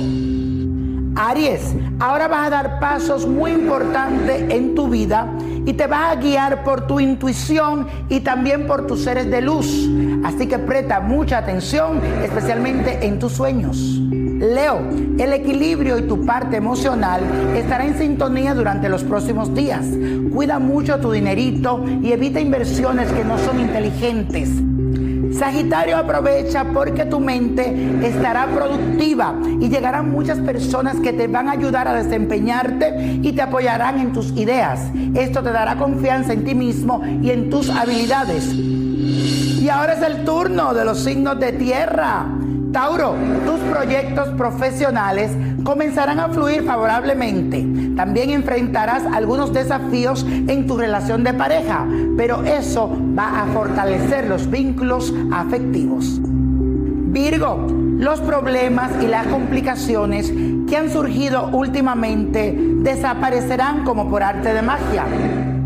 Aries, 1.20 1.74
ahora 1.98 2.28
vas 2.28 2.46
a 2.46 2.50
dar 2.50 2.78
pasos 2.78 3.26
muy 3.26 3.50
importantes 3.50 4.44
en 4.50 4.76
tu 4.76 4.86
vida 4.86 5.26
y 5.66 5.72
te 5.72 5.88
vas 5.88 6.12
a 6.12 6.20
guiar 6.20 6.62
por 6.62 6.86
tu 6.86 7.00
intuición 7.00 7.88
y 8.08 8.20
también 8.20 8.68
por 8.68 8.86
tus 8.86 9.02
seres 9.02 9.28
de 9.28 9.42
luz. 9.42 9.88
Así 10.24 10.46
que 10.46 10.60
presta 10.60 11.00
mucha 11.00 11.38
atención, 11.38 12.00
especialmente 12.22 13.04
en 13.04 13.18
tus 13.18 13.32
sueños. 13.32 13.76
Leo, 13.76 14.78
el 15.18 15.32
equilibrio 15.32 15.98
y 15.98 16.02
tu 16.02 16.24
parte 16.24 16.56
emocional 16.56 17.20
estará 17.56 17.84
en 17.84 17.98
sintonía 17.98 18.54
durante 18.54 18.88
los 18.88 19.02
próximos 19.02 19.52
días. 19.52 19.84
Cuida 20.32 20.60
mucho 20.60 21.00
tu 21.00 21.10
dinerito 21.10 21.84
y 22.00 22.12
evita 22.12 22.38
inversiones 22.38 23.10
que 23.10 23.24
no 23.24 23.38
son 23.38 23.58
inteligentes. 23.58 24.50
Sagitario 25.38 25.96
aprovecha 25.96 26.64
porque 26.64 27.04
tu 27.04 27.20
mente 27.20 27.72
estará 28.02 28.46
productiva 28.46 29.34
y 29.60 29.68
llegarán 29.68 30.10
muchas 30.10 30.38
personas 30.40 30.96
que 30.96 31.12
te 31.12 31.28
van 31.28 31.48
a 31.48 31.52
ayudar 31.52 31.86
a 31.86 31.94
desempeñarte 31.94 33.20
y 33.22 33.32
te 33.32 33.42
apoyarán 33.42 34.00
en 34.00 34.12
tus 34.12 34.32
ideas. 34.32 34.80
Esto 35.14 35.40
te 35.40 35.52
dará 35.52 35.76
confianza 35.76 36.32
en 36.32 36.44
ti 36.44 36.56
mismo 36.56 37.02
y 37.22 37.30
en 37.30 37.50
tus 37.50 37.70
habilidades. 37.70 38.52
Y 38.52 39.68
ahora 39.68 39.92
es 39.92 40.02
el 40.02 40.24
turno 40.24 40.74
de 40.74 40.84
los 40.84 40.98
signos 41.04 41.38
de 41.38 41.52
tierra. 41.52 42.26
Tauro, 42.72 43.14
tus 43.46 43.60
proyectos 43.60 44.28
profesionales 44.30 45.30
comenzarán 45.64 46.20
a 46.20 46.28
fluir 46.28 46.62
favorablemente. 46.62 47.66
También 47.96 48.30
enfrentarás 48.30 49.04
algunos 49.04 49.52
desafíos 49.52 50.24
en 50.28 50.66
tu 50.66 50.76
relación 50.76 51.24
de 51.24 51.34
pareja, 51.34 51.86
pero 52.16 52.44
eso 52.44 52.90
va 53.18 53.42
a 53.42 53.46
fortalecer 53.46 54.28
los 54.28 54.50
vínculos 54.50 55.12
afectivos. 55.32 56.20
Virgo, 56.22 57.66
los 57.98 58.20
problemas 58.20 58.92
y 59.02 59.06
las 59.06 59.26
complicaciones 59.26 60.32
que 60.68 60.76
han 60.76 60.90
surgido 60.90 61.48
últimamente 61.48 62.54
desaparecerán 62.82 63.84
como 63.84 64.08
por 64.08 64.22
arte 64.22 64.52
de 64.52 64.62
magia. 64.62 65.57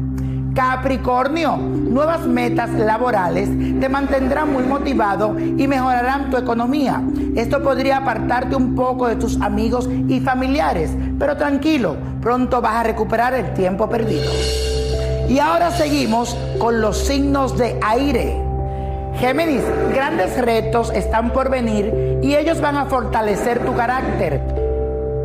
Capricornio, 0.54 1.56
nuevas 1.56 2.26
metas 2.26 2.70
laborales 2.70 3.48
te 3.80 3.88
mantendrán 3.88 4.52
muy 4.52 4.64
motivado 4.64 5.34
y 5.38 5.66
mejorarán 5.66 6.30
tu 6.30 6.36
economía. 6.36 7.02
Esto 7.34 7.62
podría 7.62 7.98
apartarte 7.98 8.54
un 8.54 8.74
poco 8.74 9.08
de 9.08 9.16
tus 9.16 9.40
amigos 9.40 9.88
y 10.08 10.20
familiares, 10.20 10.90
pero 11.18 11.36
tranquilo, 11.36 11.96
pronto 12.20 12.60
vas 12.60 12.76
a 12.76 12.82
recuperar 12.82 13.32
el 13.34 13.54
tiempo 13.54 13.88
perdido. 13.88 14.30
Y 15.28 15.38
ahora 15.38 15.70
seguimos 15.70 16.36
con 16.58 16.82
los 16.82 16.98
signos 16.98 17.56
de 17.56 17.78
aire. 17.82 18.36
Géminis, 19.18 19.62
grandes 19.94 20.38
retos 20.38 20.90
están 20.90 21.32
por 21.32 21.48
venir 21.48 22.20
y 22.22 22.34
ellos 22.34 22.60
van 22.60 22.76
a 22.76 22.86
fortalecer 22.86 23.64
tu 23.64 23.74
carácter. 23.74 24.61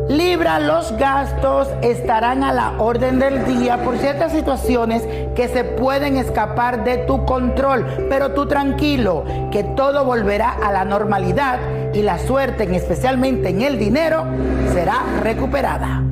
Libra, 0.08 0.58
los 0.58 0.96
gastos 0.96 1.68
estarán 1.82 2.42
a 2.42 2.50
la 2.50 2.78
orden 2.78 3.18
del 3.18 3.44
día 3.44 3.76
por 3.84 3.98
ciertas 3.98 4.32
situaciones 4.32 5.02
que 5.36 5.48
se 5.48 5.64
pueden 5.64 6.16
escapar 6.16 6.82
de 6.82 6.96
tu 6.98 7.26
control, 7.26 8.06
pero 8.08 8.32
tú 8.32 8.46
tranquilo, 8.46 9.24
que 9.52 9.64
todo 9.64 10.06
volverá 10.06 10.48
a 10.64 10.72
la 10.72 10.86
normalidad 10.86 11.58
y 11.92 12.00
la 12.00 12.18
suerte, 12.18 12.74
especialmente 12.74 13.50
en 13.50 13.60
el 13.60 13.78
dinero, 13.78 14.24
será 14.72 15.02
recuperada. 15.22 16.02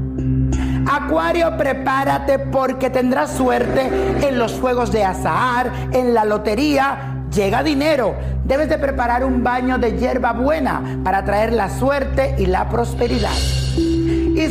Acuario, 0.93 1.57
prepárate 1.57 2.39
porque 2.39 2.91
tendrás 2.91 3.31
suerte 3.31 3.91
en 4.21 4.39
los 4.39 4.61
juegos 4.61 4.93
de 4.93 5.05
azahar, 5.05 5.73
en 5.93 6.13
la 6.13 6.27
lotería. 6.27 7.25
Llega 7.35 7.63
dinero. 7.63 8.15
Debes 8.45 8.69
de 8.69 8.77
preparar 8.79 9.25
un 9.25 9.43
baño 9.43 9.79
de 9.79 9.97
hierba 9.97 10.33
buena 10.33 11.01
para 11.03 11.25
traer 11.25 11.55
la 11.55 11.71
suerte 11.71 12.37
y 12.39 12.47
la 12.47 12.69
prosperidad. 12.69 13.66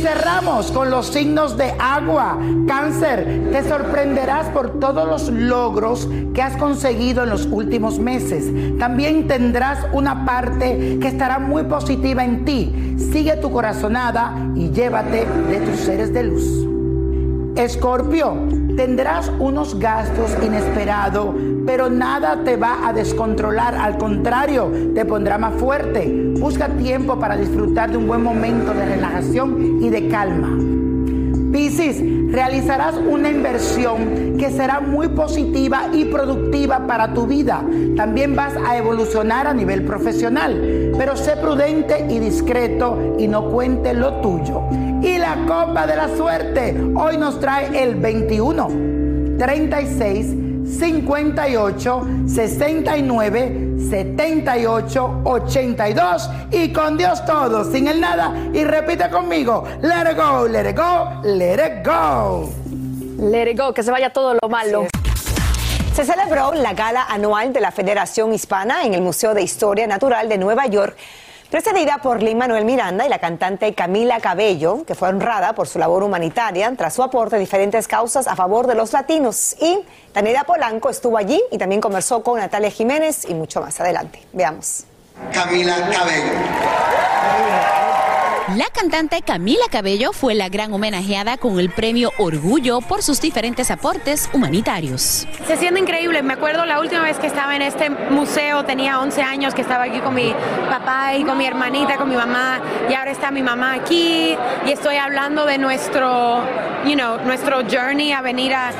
Cerramos 0.00 0.70
con 0.72 0.90
los 0.90 1.06
signos 1.06 1.56
de 1.56 1.74
agua. 1.78 2.38
Cáncer, 2.68 3.50
te 3.50 3.62
sorprenderás 3.66 4.48
por 4.50 4.78
todos 4.78 5.08
los 5.08 5.28
logros 5.28 6.08
que 6.34 6.42
has 6.42 6.56
conseguido 6.56 7.24
en 7.24 7.30
los 7.30 7.46
últimos 7.46 7.98
meses. 7.98 8.44
También 8.78 9.26
tendrás 9.26 9.86
una 9.92 10.24
parte 10.24 10.98
que 11.00 11.08
estará 11.08 11.38
muy 11.38 11.64
positiva 11.64 12.24
en 12.24 12.44
ti. 12.44 12.96
Sigue 13.10 13.36
tu 13.36 13.50
corazonada 13.50 14.34
y 14.54 14.70
llévate 14.70 15.26
de 15.48 15.60
tus 15.60 15.80
seres 15.80 16.12
de 16.12 16.24
luz. 16.24 16.75
Escorpio, 17.56 18.36
tendrás 18.76 19.32
unos 19.38 19.78
gastos 19.78 20.36
inesperados, 20.44 21.34
pero 21.64 21.88
nada 21.88 22.44
te 22.44 22.56
va 22.56 22.86
a 22.86 22.92
descontrolar, 22.92 23.74
al 23.74 23.96
contrario, 23.96 24.70
te 24.94 25.06
pondrá 25.06 25.38
más 25.38 25.54
fuerte. 25.54 26.34
Busca 26.38 26.68
tiempo 26.68 27.18
para 27.18 27.34
disfrutar 27.34 27.90
de 27.90 27.96
un 27.96 28.06
buen 28.06 28.22
momento 28.22 28.74
de 28.74 28.84
relajación 28.84 29.78
y 29.82 29.88
de 29.88 30.08
calma. 30.08 30.50
Piscis, 31.50 32.02
realizarás 32.30 32.96
una 32.96 33.30
inversión 33.30 34.36
que 34.36 34.50
será 34.50 34.80
muy 34.80 35.08
positiva 35.08 35.88
y 35.94 36.04
productiva 36.04 36.86
para 36.86 37.14
tu 37.14 37.26
vida. 37.26 37.64
También 37.96 38.36
vas 38.36 38.52
a 38.54 38.76
evolucionar 38.76 39.46
a 39.46 39.54
nivel 39.54 39.82
profesional, 39.84 40.92
pero 40.98 41.16
sé 41.16 41.36
prudente 41.36 42.06
y 42.10 42.18
discreto 42.18 43.16
y 43.18 43.26
no 43.26 43.48
cuente 43.48 43.94
lo 43.94 44.20
tuyo. 44.20 44.60
Y 45.02 45.18
la 45.18 45.36
copa 45.46 45.86
de 45.86 45.96
la 45.96 46.08
suerte 46.16 46.74
hoy 46.94 47.16
nos 47.16 47.38
trae 47.38 47.82
el 47.82 47.96
21, 47.96 49.36
36, 49.38 50.26
58, 50.78 52.06
69, 52.26 53.66
78, 53.90 55.20
82 55.24 56.30
y 56.50 56.72
con 56.72 56.96
Dios 56.96 57.24
todo, 57.24 57.70
sin 57.70 57.88
el 57.88 58.00
nada. 58.00 58.34
Y 58.52 58.64
repite 58.64 59.08
conmigo, 59.10 59.64
let 59.82 60.10
it 60.10 60.16
go, 60.16 60.48
let 60.48 60.68
it 60.68 60.76
go, 60.76 61.20
let 61.24 61.54
it 61.54 61.86
go. 61.86 62.50
Let 63.18 63.50
it 63.50 63.58
go, 63.58 63.72
que 63.72 63.82
se 63.82 63.90
vaya 63.90 64.10
todo 64.10 64.34
lo 64.34 64.48
malo. 64.48 64.86
Se 65.94 66.04
celebró 66.04 66.52
la 66.52 66.74
gala 66.74 67.06
anual 67.08 67.52
de 67.52 67.60
la 67.60 67.70
Federación 67.70 68.32
Hispana 68.32 68.84
en 68.84 68.94
el 68.94 69.00
Museo 69.00 69.32
de 69.32 69.42
Historia 69.42 69.86
Natural 69.86 70.28
de 70.28 70.36
Nueva 70.36 70.66
York 70.66 70.96
precedida 71.50 71.98
por 72.02 72.22
Lin 72.22 72.38
Manuel 72.38 72.64
Miranda 72.64 73.06
y 73.06 73.08
la 73.08 73.18
cantante 73.18 73.74
Camila 73.74 74.20
Cabello, 74.20 74.84
que 74.84 74.94
fue 74.94 75.08
honrada 75.08 75.54
por 75.54 75.68
su 75.68 75.78
labor 75.78 76.02
humanitaria 76.02 76.72
tras 76.76 76.94
su 76.94 77.02
aporte 77.02 77.36
a 77.36 77.38
diferentes 77.38 77.88
causas 77.88 78.26
a 78.26 78.36
favor 78.36 78.66
de 78.66 78.74
los 78.74 78.92
latinos. 78.92 79.56
Y 79.60 79.78
Daniela 80.12 80.44
Polanco 80.44 80.90
estuvo 80.90 81.18
allí 81.18 81.42
y 81.50 81.58
también 81.58 81.80
conversó 81.80 82.22
con 82.22 82.38
Natalia 82.38 82.70
Jiménez 82.70 83.24
y 83.28 83.34
mucho 83.34 83.60
más 83.60 83.80
adelante. 83.80 84.22
Veamos. 84.32 84.84
Camila 85.32 85.76
Cabello. 85.90 87.75
La 88.54 88.66
cantante 88.72 89.22
Camila 89.22 89.64
Cabello 89.68 90.12
fue 90.12 90.36
la 90.36 90.48
gran 90.48 90.72
homenajeada 90.72 91.36
con 91.36 91.58
el 91.58 91.68
premio 91.68 92.12
Orgullo 92.16 92.80
por 92.80 93.02
sus 93.02 93.20
diferentes 93.20 93.72
aportes 93.72 94.30
humanitarios. 94.32 95.26
Se 95.48 95.56
siente 95.56 95.80
increíble. 95.80 96.22
Me 96.22 96.34
acuerdo 96.34 96.64
la 96.64 96.78
última 96.78 97.02
vez 97.02 97.18
que 97.18 97.26
estaba 97.26 97.56
en 97.56 97.62
este 97.62 97.90
museo, 97.90 98.64
tenía 98.64 99.00
11 99.00 99.20
años, 99.20 99.52
que 99.52 99.62
estaba 99.62 99.84
aquí 99.84 99.98
con 99.98 100.14
mi 100.14 100.32
papá 100.70 101.16
y 101.16 101.24
con 101.24 101.36
mi 101.36 101.44
hermanita, 101.44 101.96
con 101.96 102.08
mi 102.08 102.14
mamá, 102.14 102.60
y 102.88 102.94
ahora 102.94 103.10
está 103.10 103.32
mi 103.32 103.42
mamá 103.42 103.72
aquí 103.72 104.36
y 104.64 104.70
estoy 104.70 104.94
hablando 104.94 105.44
de 105.44 105.58
nuestro, 105.58 106.40
you 106.84 106.94
know, 106.94 107.18
nuestro 107.24 107.62
journey 107.68 108.12
a 108.12 108.20
venir 108.20 108.54
a 108.54 108.70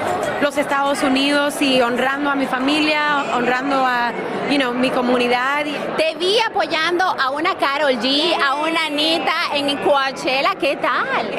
los 0.42 0.56
Estados 0.58 1.02
Unidos 1.02 1.60
y 1.60 1.82
honrando 1.82 2.30
a 2.30 2.36
mi 2.36 2.46
familia, 2.46 3.24
honrando 3.34 3.84
a, 3.84 4.12
you 4.48 4.58
know, 4.58 4.72
mi 4.72 4.90
comunidad. 4.90 5.64
Te 5.96 6.14
vi 6.14 6.38
apoyando 6.38 7.04
a 7.04 7.30
una 7.30 7.56
Carol 7.56 7.94
G, 7.94 8.32
a 8.40 8.54
una 8.54 8.86
Anita 8.86 9.55
en 9.56 9.78
Coachella, 9.78 10.54
¿qué 10.60 10.76
tal? 10.76 11.30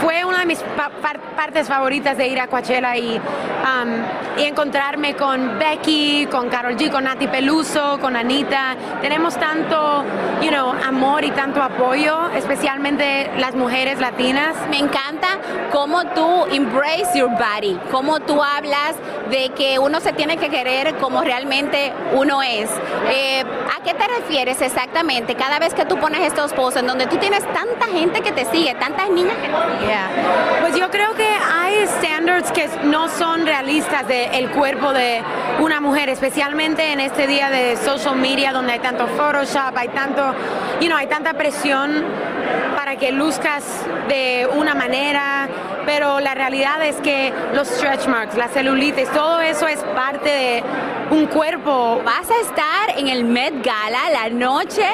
Fue 0.00 0.24
una 0.24 0.40
de 0.40 0.46
mis 0.46 0.58
partes 1.36 1.68
favoritas 1.68 2.16
de 2.16 2.26
ir 2.26 2.40
a 2.40 2.46
Coachella 2.46 2.96
y, 2.96 3.16
um, 3.18 4.38
y 4.38 4.44
encontrarme 4.44 5.14
con 5.14 5.58
Becky, 5.58 6.26
con 6.30 6.48
Carol 6.48 6.76
G, 6.76 6.90
con 6.90 7.04
Nati 7.04 7.28
Peluso, 7.28 7.98
con 8.00 8.16
Anita. 8.16 8.74
Tenemos 9.02 9.36
tanto, 9.36 10.02
you 10.40 10.48
know, 10.48 10.72
amor 10.82 11.24
y 11.24 11.30
tanto 11.32 11.62
apoyo, 11.62 12.30
especialmente 12.34 13.30
las 13.36 13.54
mujeres 13.54 14.00
latinas. 14.00 14.56
Me 14.70 14.78
encanta 14.78 15.38
cómo 15.70 16.04
tú 16.06 16.46
embrace 16.50 17.18
your 17.18 17.30
body, 17.30 17.78
cómo 17.90 18.20
tú 18.20 18.42
hablas 18.42 18.96
de 19.30 19.50
que 19.50 19.78
uno 19.78 20.00
se 20.00 20.12
tiene 20.14 20.38
que 20.38 20.48
querer 20.48 20.94
como 20.96 21.22
realmente 21.22 21.92
uno 22.14 22.42
es. 22.42 22.70
Eh, 23.10 23.44
¿A 23.76 23.82
qué 23.82 23.94
te 23.94 24.06
refieres 24.08 24.62
exactamente 24.62 25.34
cada 25.34 25.58
vez 25.58 25.74
que 25.74 25.84
tú 25.84 25.98
pones 25.98 26.20
estos 26.22 26.52
posts 26.52 26.80
en 26.80 26.86
donde 26.86 27.06
tú 27.06 27.16
tienes 27.16 27.41
tanta 27.52 27.86
gente 27.86 28.20
que 28.20 28.32
te 28.32 28.44
sigue, 28.46 28.74
tantas 28.74 29.10
niñas 29.10 29.36
que 29.36 29.48
te 29.48 29.80
siguen. 29.80 29.98
Pues 30.60 30.76
yo 30.76 30.90
creo 30.90 31.14
que 31.14 31.26
hay 31.26 31.72
que 32.52 32.68
no 32.84 33.08
son 33.08 33.46
realistas 33.46 34.06
del 34.06 34.50
cuerpo 34.50 34.92
de 34.92 35.22
una 35.60 35.80
mujer, 35.80 36.08
especialmente 36.08 36.92
en 36.92 37.00
este 37.00 37.26
día 37.26 37.50
de 37.50 37.76
social 37.76 38.16
media 38.16 38.52
donde 38.52 38.72
hay 38.72 38.78
tanto 38.78 39.06
Photoshop, 39.06 39.76
hay 39.76 39.88
tanto, 39.88 40.34
you 40.80 40.86
know, 40.86 40.96
hay 40.96 41.06
tanta 41.06 41.34
presión 41.34 42.04
para 42.76 42.96
que 42.96 43.12
luzcas 43.12 43.64
de 44.08 44.48
una 44.54 44.74
manera, 44.74 45.48
pero 45.86 46.20
la 46.20 46.34
realidad 46.34 46.84
es 46.84 46.96
que 46.96 47.32
los 47.54 47.68
stretch 47.68 48.06
marks, 48.06 48.36
la 48.36 48.48
celulitis, 48.48 49.08
todo 49.10 49.40
eso 49.40 49.66
es 49.66 49.80
parte 49.94 50.28
de 50.28 50.64
un 51.12 51.26
cuerpo. 51.26 52.00
Vas 52.04 52.30
a 52.30 52.40
estar 52.40 52.98
en 52.98 53.08
el 53.08 53.24
Met 53.24 53.62
Gala, 53.62 54.10
la 54.10 54.30
noche 54.30 54.86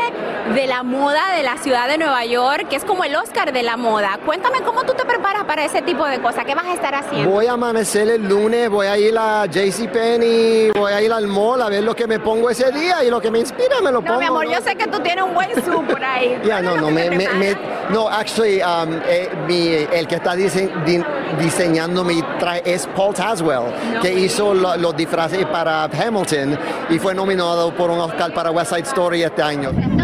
de 0.52 0.66
la 0.66 0.83
moda 0.83 1.37
de 1.37 1.44
la 1.44 1.59
ciudad 1.59 1.87
de 1.87 1.96
Nueva 1.96 2.24
York, 2.24 2.66
que 2.68 2.76
es 2.76 2.85
como 2.85 3.04
el 3.04 3.14
Oscar 3.14 3.52
de 3.52 3.62
la 3.62 3.76
moda. 3.76 4.18
Cuéntame 4.26 4.61
cómo 4.62 4.83
tú 4.83 4.94
te 4.94 5.04
preparas 5.04 5.44
para 5.44 5.64
ese 5.64 5.81
tipo 5.83 6.04
de 6.07 6.20
cosas, 6.20 6.44
¿qué 6.44 6.57
vas 6.57 6.64
a 6.66 6.74
estar 6.74 6.94
haciendo? 6.94 7.31
Voy 7.31 7.46
a 7.46 7.52
amanecer 7.52 8.09
el 8.09 8.28
lunes, 8.28 8.68
voy 8.68 8.88
a 8.88 8.98
ir 8.98 9.16
a 9.16 9.46
JCPenney, 9.46 10.72
voy 10.72 10.92
a 10.92 11.00
ir 11.02 11.12
al 11.12 11.28
mall 11.28 11.62
a 11.62 11.68
ver 11.68 11.85
lo 11.85 11.94
que 11.94 12.07
me 12.09 12.18
pongo 12.18 12.50
ese 12.50 12.72
día 12.72 13.04
y 13.04 13.11
lo 13.11 13.20
que 13.20 13.31
me 13.31 13.38
inspira 13.38 13.81
me 13.81 13.92
lo 13.92 14.00
pongo. 14.00 14.14
No, 14.14 14.18
mi 14.18 14.26
amor, 14.26 14.48
yo 14.50 14.61
sé 14.61 14.74
que 14.74 14.88
tú 14.88 14.98
tienes 15.00 15.24
un 15.24 15.35
buen 15.35 15.50
suit 15.64 15.87
por 15.88 16.02
ahí. 16.02 16.40
Ya, 16.44 16.61
no, 16.61 16.76
no, 16.76 16.90
me, 16.90 17.11
me, 17.11 17.28
me, 17.28 17.57
no, 17.90 18.09
actually, 18.09 18.61
um, 18.61 19.00
eh, 19.07 19.31
mi, 19.46 19.68
el 19.96 20.09
que 20.09 20.16
está 20.16 20.35
dise, 20.35 20.68
di, 20.85 21.00
diseñando 21.41 22.05
mi 22.05 22.23
traje 22.38 22.62
es 22.64 22.87
Paul 22.97 23.14
Taswell, 23.14 23.73
no. 23.93 24.01
que 24.01 24.12
hizo 24.12 24.55
lo, 24.55 24.77
los 24.77 24.97
disfraces 24.97 25.45
para 25.47 25.85
Hamilton 25.85 26.59
y 26.91 26.99
fue 26.99 27.14
nominado 27.14 27.75
por 27.75 27.91
un 27.91 27.99
Oscar 28.01 28.33
para 28.33 28.51
West 28.51 28.71
Side 28.71 28.88
Story 28.88 29.23
este 29.23 29.43
año. 29.43 29.98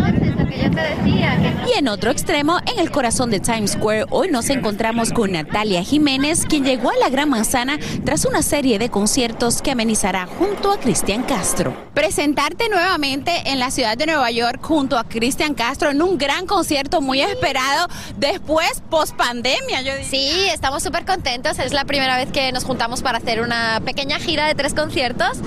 Y 1.66 1.79
en 1.79 1.88
otro 1.88 2.11
extremo, 2.11 2.59
en 2.66 2.79
el 2.79 2.90
corazón 2.90 3.31
de 3.31 3.40
Times 3.40 3.72
Square, 3.72 4.07
hoy 4.11 4.31
nos 4.31 4.50
encontramos 4.50 5.12
con 5.12 5.33
Natalia 5.33 5.83
Jiménez, 5.83 6.44
quien 6.46 6.64
llegó 6.64 6.90
a 6.90 6.96
la 6.96 7.09
Gran 7.09 7.31
Manzana 7.31 7.79
tras 8.05 8.24
una 8.24 8.42
serie 8.42 8.79
de 8.79 8.90
conciertos 8.90 9.62
que 9.62 9.70
amenizará 9.70 10.27
junto 10.27 10.72
a 10.72 10.79
Cristian 10.79 11.22
Castro. 11.22 11.74
Presentarte 11.94 12.68
nuevamente 12.68 13.50
en 13.50 13.59
la 13.59 13.70
ciudad 13.70 13.96
de 13.96 14.07
Nueva 14.07 14.31
York 14.31 14.61
junto 14.62 14.98
a 14.98 15.05
Cristian 15.05 15.55
Castro 15.55 15.90
en 15.90 16.03
un 16.03 16.18
gran 16.18 16.46
concierto 16.46 17.00
muy 17.00 17.20
esperado 17.20 17.88
después, 18.16 18.83
post 18.90 19.14
pandemia. 19.16 19.83
Yo 19.83 19.92
sí, 20.09 20.48
estamos 20.53 20.83
súper 20.83 21.05
contentos. 21.05 21.59
Es 21.59 21.72
la 21.72 21.85
primera 21.85 22.16
vez 22.16 22.31
que 22.31 22.53
nos 22.53 22.64
juntamos 22.64 23.03
para 23.03 23.18
hacer 23.18 23.40
una 23.40 23.81
pequeña 23.85 24.18
gira 24.18 24.46
de 24.46 24.55
tres 24.55 24.74
conciertos. 24.74 25.38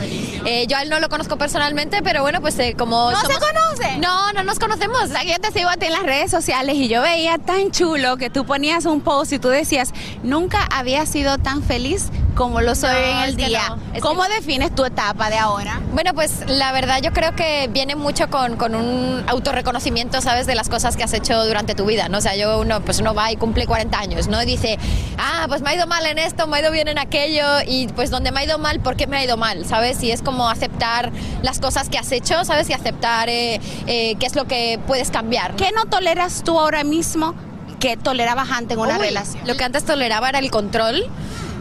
Eh, 0.46 0.66
yo 0.68 0.78
a 0.78 0.84
él 0.84 0.90
no 0.90 1.00
lo 1.00 1.10
conozco 1.10 1.38
personalmente, 1.38 2.02
pero 2.02 2.22
bueno, 2.22 2.42
pues 2.42 2.58
eh, 2.60 2.76
como. 2.78 3.12
¿No 3.12 3.20
somos... 3.20 3.36
se 3.36 3.40
conoce? 3.40 3.98
No, 3.98 4.32
no 4.34 4.44
nos 4.44 4.60
conocemos. 4.60 5.07
O 5.08 5.12
sea, 5.12 5.24
yo 5.24 5.40
te 5.40 5.52
sigo 5.58 5.70
a 5.70 5.78
ti 5.78 5.86
en 5.88 5.94
las 5.94 6.04
redes 6.04 6.30
sociales 6.32 6.76
y 6.76 6.88
yo 6.88 7.02
veía 7.02 7.38
tan 7.38 7.72
chulo 7.72 8.18
que 8.18 8.30
tú 8.30 8.46
ponías 8.46 8.86
un 8.86 9.02
post 9.02 9.32
y 9.34 9.40
tú 9.40 9.50
decías, 9.50 9.94
nunca 10.24 10.68
había 10.72 11.06
sido 11.06 11.38
tan 11.38 11.64
feliz 11.64 12.10
como 12.36 12.62
lo 12.62 12.76
soy 12.76 12.92
No, 12.92 13.24
en 13.24 13.30
el 13.30 13.36
que 13.38 13.48
día. 13.48 13.70
no, 13.70 13.78
es 13.96 14.02
¿Cómo 14.02 14.22
que- 14.24 14.34
defines 14.36 14.74
tu 14.76 14.86
etapa 14.86 15.30
de 15.32 15.38
ahora? 15.40 15.82
Bueno, 15.94 16.14
pues 16.14 16.44
la 16.48 16.72
verdad 16.72 17.00
yo 17.02 17.12
creo 17.12 17.36
que 17.36 17.68
viene 17.72 17.96
mucho 17.96 18.30
con, 18.30 18.58
con 18.58 18.76
un 18.76 19.24
autorreconocimiento, 19.28 20.22
¿sabes? 20.22 20.46
De 20.46 20.54
las 20.54 20.70
cosas 20.70 20.96
que 20.98 21.04
has 21.04 21.14
hecho 21.14 21.44
durante 21.46 21.74
tu 21.74 21.86
vida, 21.86 22.10
¿no? 22.10 22.20
O 22.20 22.22
sea, 22.22 22.36
yo 22.36 22.60
uno, 22.60 22.82
pues 22.82 23.00
uno 23.00 23.16
va 23.16 23.32
y 23.32 23.38
cumple 23.38 23.66
40 23.66 23.98
años, 23.98 24.28
¿no? 24.28 24.40
Y 24.44 24.46
dice, 24.46 24.78
ah, 25.18 25.46
pues 25.48 25.62
me 25.62 25.72
ha 25.72 25.76
ido 25.76 25.88
mal 25.88 26.06
en 26.06 26.20
esto, 26.20 26.46
me 26.46 26.58
ha 26.58 26.62
ido 26.62 26.72
bien 26.72 26.88
en 26.90 27.00
aquello, 27.00 27.44
y 27.66 27.88
pues 27.88 28.12
donde 28.12 28.32
me 28.32 28.42
ha 28.42 28.44
ido 28.44 28.60
mal, 28.60 28.82
¿por 28.82 28.96
qué 28.98 29.08
me 29.08 29.18
ha 29.18 29.24
ido 29.24 29.36
mal? 29.38 29.66
¿Sabes? 29.66 30.04
Y 30.04 30.12
es 30.12 30.22
como 30.22 30.48
aceptar 30.48 31.12
las 31.42 31.60
cosas 31.60 31.90
que 31.90 31.98
has 31.98 32.12
hecho, 32.12 32.46
¿sabes? 32.46 32.70
Y 32.70 32.74
aceptar 32.74 33.30
eh, 33.30 33.60
eh, 33.88 34.16
qué 34.20 34.26
es 34.28 34.36
lo 34.36 34.46
que 34.46 34.80
puedes 34.98 35.12
cambiar. 35.12 35.56
¿Qué 35.56 35.72
no 35.76 35.86
toleras 35.86 36.42
tú 36.44 36.60
ahora 36.60 36.84
mismo 36.84 37.36
que 37.80 37.98
tolerabas 37.98 38.50
antes 38.50 38.76
en 38.76 38.82
una 38.82 38.98
Uy, 38.98 39.06
relación? 39.06 39.48
Lo 39.48 39.56
que 39.56 39.64
antes 39.64 39.86
toleraba 39.86 40.30
era 40.30 40.40
el 40.40 40.50
control. 40.50 41.06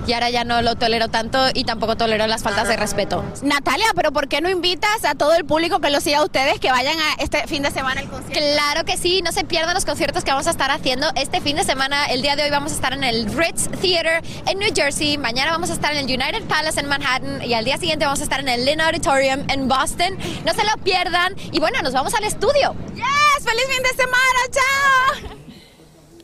Y 0.07 0.13
ahora 0.13 0.31
ya 0.31 0.45
no 0.45 0.63
lo 0.63 0.77
tolero 0.77 1.09
tanto 1.09 1.39
y 1.53 1.65
tampoco 1.65 1.97
tolero 1.97 2.27
las 2.29 2.43
faltas 2.45 2.69
de 2.69 2.77
respeto. 2.77 3.25
Natalia, 3.43 3.87
pero 3.97 4.13
¿por 4.13 4.29
qué 4.29 4.41
no 4.41 4.49
invitas 4.49 5.05
a 5.05 5.17
todo 5.17 5.35
el 5.35 5.45
público 5.45 5.81
que 5.81 5.91
lo 5.91 6.01
siga 6.01 6.19
a 6.19 6.25
ustedes 6.25 6.61
que 6.61 6.71
vayan 6.71 6.97
a 6.97 7.23
este 7.23 7.47
fin 7.49 7.63
de 7.63 7.73
semana 7.73 8.03
al 8.03 8.09
concierto? 8.09 8.39
Claro 8.39 8.85
que 8.85 8.97
sí, 8.97 9.21
no 9.23 9.33
se 9.33 9.45
pierdan 9.45 9.75
los 9.75 9.85
conciertos 9.85 10.23
que 10.23 10.31
vamos 10.31 10.47
a 10.47 10.51
estar 10.51 10.71
haciendo 10.71 11.09
este 11.17 11.41
fin 11.41 11.57
de 11.57 11.65
semana. 11.65 12.07
El 12.07 12.23
día 12.23 12.37
de 12.37 12.45
hoy 12.45 12.51
vamos 12.51 12.71
a 12.71 12.75
estar 12.77 12.93
en 12.93 13.03
el 13.03 13.27
Ritz 13.37 13.69
Theater 13.81 14.23
en 14.47 14.59
New 14.61 14.71
Jersey, 14.75 15.19
mañana 15.19 15.51
vamos 15.51 15.71
a 15.71 15.73
estar 15.73 15.93
en 15.93 15.99
el 15.99 16.05
United 16.05 16.45
Palace 16.45 16.79
en 16.79 16.87
Manhattan 16.87 17.43
y 17.43 17.55
al 17.55 17.65
día 17.65 17.77
siguiente 17.77 18.05
vamos 18.05 18.21
a 18.21 18.23
estar 18.23 18.39
en 18.39 18.49
el 18.49 18.65
Lynn 18.65 18.81
Auditorium 18.81 19.45
en 19.49 19.67
Boston. 19.67 20.17
No 20.45 20.55
se 20.55 20.63
lo 20.63 20.77
pierdan 20.85 21.35
y 21.51 21.59
bueno, 21.59 21.83
nos 21.83 21.93
vamos 21.93 22.15
al 22.15 22.23
estudio. 22.23 22.77
¡Yes! 22.95 23.45
¡Feliz 23.45 23.65
fin 23.69 23.83
de 23.83 23.89
semana! 23.91 24.41
¡Chao! 24.53 25.37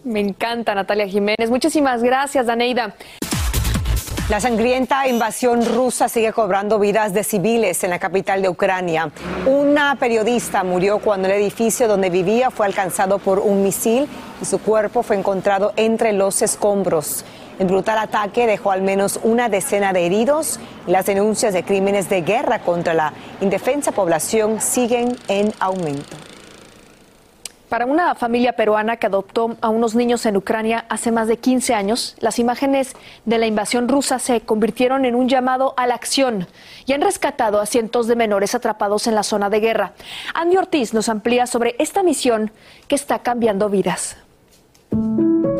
Me 0.05 0.21
encanta 0.21 0.75
Natalia 0.75 1.07
Jiménez. 1.07 1.51
Muchísimas 1.51 2.03
gracias, 2.03 2.47
Daneida. 2.47 2.95
La 4.29 4.41
sangrienta 4.41 5.09
invasión 5.09 5.67
rusa 5.67 6.09
sigue 6.09 6.33
cobrando 6.33 6.79
vidas 6.79 7.13
de 7.13 7.25
civiles 7.25 7.83
en 7.83 7.91
la 7.91 7.99
capital 7.99 8.41
de 8.41 8.49
Ucrania. 8.49 9.11
Una 9.47 9.97
periodista 9.97 10.63
murió 10.63 11.01
cuando 11.01 11.27
el 11.29 11.35
edificio 11.35 11.89
donde 11.89 12.09
vivía 12.09 12.51
fue 12.51 12.65
alcanzado 12.65 13.19
por 13.19 13.41
un 13.41 13.65
misil 13.65 14.09
y 14.41 14.45
su 14.45 14.61
cuerpo 14.61 15.03
fue 15.03 15.17
encontrado 15.17 15.73
entre 15.77 16.13
los 16.13 16.41
escombros. 16.41 17.25
El 17.59 17.67
brutal 17.67 17.99
ataque 17.99 18.47
dejó 18.47 18.71
al 18.71 18.83
menos 18.83 19.19
una 19.25 19.49
decena 19.49 19.93
de 19.93 20.07
heridos 20.07 20.61
y 20.87 20.93
las 20.93 21.07
denuncias 21.07 21.53
de 21.53 21.65
crímenes 21.65 22.09
de 22.09 22.23
guerra 22.23 22.61
contra 22.61 22.95
la 22.95 23.13
indefensa 23.41 23.91
población 23.91 24.61
siguen 24.61 25.19
en 25.27 25.53
aumento. 25.59 26.22
Para 27.73 27.87
una 27.87 28.15
familia 28.15 28.53
peruana 28.53 28.99
que 28.99 29.07
adoptó 29.07 29.57
a 29.63 29.71
unos 29.71 29.95
niños 29.95 30.27
en 30.27 30.37
Ucrania 30.37 30.85
hace 30.91 31.11
más 31.11 31.27
de 31.27 31.39
15 31.39 31.73
años, 31.73 32.17
las 32.21 32.39
imágenes 32.39 32.95
de 33.25 33.39
la 33.39 33.47
invasión 33.47 33.89
rusa 33.89 34.19
se 34.19 34.43
convirtieron 34.43 35.07
en 35.07 35.15
un 35.15 35.27
llamado 35.27 35.73
a 35.79 35.87
la 35.87 35.95
acción 35.95 36.49
y 36.85 36.93
han 36.93 37.01
rescatado 37.01 37.63
a 37.63 37.65
cientos 37.65 38.09
de 38.09 38.15
menores 38.15 38.55
atrapados 38.55 39.07
en 39.07 39.15
la 39.15 39.23
zona 39.23 39.49
de 39.49 39.61
guerra. 39.61 39.93
Andy 40.35 40.59
Ortiz 40.59 40.93
nos 40.93 41.09
amplía 41.09 41.47
sobre 41.47 41.75
esta 41.79 42.03
misión 42.03 42.51
que 42.89 42.95
está 42.95 43.21
cambiando 43.21 43.71
vidas. 43.71 44.19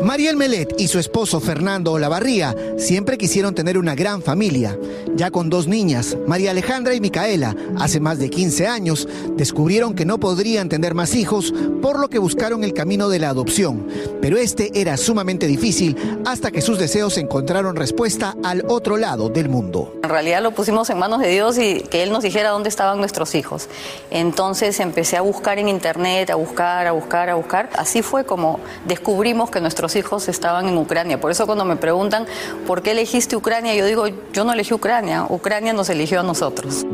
Mariel 0.03 0.35
Melet 0.35 0.75
y 0.77 0.89
su 0.89 0.99
esposo 0.99 1.39
Fernando 1.39 1.93
Olavarría 1.93 2.53
siempre 2.77 3.17
quisieron 3.17 3.55
tener 3.55 3.77
una 3.77 3.95
gran 3.95 4.21
familia. 4.21 4.77
Ya 5.15 5.31
con 5.31 5.49
dos 5.49 5.65
niñas, 5.67 6.17
María 6.27 6.51
Alejandra 6.51 6.93
y 6.93 6.99
Micaela, 6.99 7.55
hace 7.79 8.01
más 8.01 8.19
de 8.19 8.29
15 8.29 8.67
años, 8.67 9.07
descubrieron 9.37 9.93
que 9.93 10.03
no 10.03 10.19
podrían 10.19 10.67
tener 10.67 10.93
más 10.93 11.15
hijos, 11.15 11.53
por 11.81 11.99
lo 11.99 12.09
que 12.09 12.19
buscaron 12.19 12.65
el 12.65 12.73
camino 12.73 13.07
de 13.07 13.19
la 13.19 13.29
adopción. 13.29 13.87
Pero 14.21 14.37
este 14.37 14.71
era 14.73 14.97
sumamente 14.97 15.47
difícil 15.47 15.95
hasta 16.25 16.51
que 16.51 16.61
sus 16.61 16.79
deseos 16.79 17.17
encontraron 17.17 17.77
respuesta 17.77 18.35
al 18.43 18.65
otro 18.67 18.97
lado 18.97 19.29
del 19.29 19.47
mundo. 19.47 19.93
En 20.03 20.09
realidad 20.09 20.43
lo 20.43 20.51
pusimos 20.51 20.89
en 20.89 20.99
manos 20.99 21.21
de 21.21 21.29
Dios 21.29 21.57
y 21.57 21.79
que 21.79 22.03
Él 22.03 22.11
nos 22.11 22.23
dijera 22.23 22.49
dónde 22.49 22.67
estaban 22.67 22.97
nuestros 22.97 23.35
hijos. 23.35 23.69
Entonces 24.11 24.81
empecé 24.81 25.15
a 25.15 25.21
buscar 25.21 25.59
en 25.59 25.69
internet, 25.69 26.29
a 26.29 26.35
buscar, 26.35 26.87
a 26.87 26.91
buscar, 26.91 27.29
a 27.29 27.35
buscar. 27.35 27.69
Así 27.77 28.01
fue 28.01 28.25
como 28.25 28.59
descubrimos 28.85 29.49
que 29.49 29.61
nuestros 29.61 29.92
hijos 29.95 30.27
estaban 30.27 30.67
en 30.67 30.77
Ucrania. 30.77 31.19
Por 31.19 31.31
eso 31.31 31.45
cuando 31.45 31.65
me 31.65 31.75
preguntan 31.75 32.25
por 32.65 32.81
qué 32.81 32.91
elegiste 32.91 33.35
Ucrania, 33.35 33.73
yo 33.75 33.85
digo, 33.85 34.07
yo 34.07 34.43
no 34.43 34.53
elegí 34.53 34.73
Ucrania, 34.73 35.25
Ucrania 35.29 35.73
nos 35.73 35.89
eligió 35.89 36.19
a 36.19 36.23
nosotros. 36.23 36.85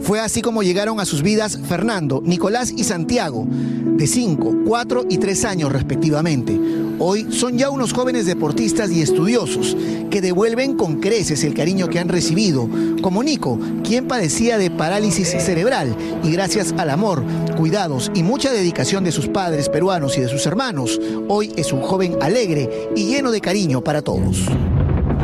Fue 0.00 0.18
así 0.18 0.42
como 0.42 0.62
llegaron 0.62 0.98
a 0.98 1.04
sus 1.04 1.22
vidas 1.22 1.58
Fernando, 1.68 2.22
Nicolás 2.24 2.72
y 2.74 2.84
Santiago, 2.84 3.46
de 3.46 4.06
5, 4.06 4.62
4 4.66 5.04
y 5.08 5.18
3 5.18 5.44
años 5.44 5.72
respectivamente. 5.72 6.58
Hoy 6.98 7.28
son 7.30 7.56
ya 7.56 7.70
unos 7.70 7.92
jóvenes 7.92 8.26
deportistas 8.26 8.90
y 8.90 9.00
estudiosos 9.00 9.76
que 10.10 10.20
devuelven 10.20 10.76
con 10.76 11.00
creces 11.00 11.44
el 11.44 11.54
cariño 11.54 11.88
que 11.88 11.98
han 11.98 12.08
recibido, 12.08 12.68
como 13.00 13.22
Nico, 13.22 13.58
quien 13.84 14.06
padecía 14.06 14.58
de 14.58 14.70
parálisis 14.70 15.28
cerebral 15.28 15.96
y 16.22 16.30
gracias 16.30 16.74
al 16.76 16.90
amor, 16.90 17.22
cuidados 17.56 18.10
y 18.14 18.22
mucha 18.22 18.52
dedicación 18.52 19.04
de 19.04 19.12
sus 19.12 19.28
padres 19.28 19.68
peruanos 19.68 20.18
y 20.18 20.20
de 20.20 20.28
sus 20.28 20.44
hermanos, 20.46 21.00
hoy 21.28 21.52
es 21.56 21.72
un 21.72 21.80
joven 21.80 22.16
alegre 22.20 22.90
y 22.96 23.06
lleno 23.06 23.30
de 23.30 23.40
cariño 23.40 23.82
para 23.82 24.02
todos. 24.02 24.46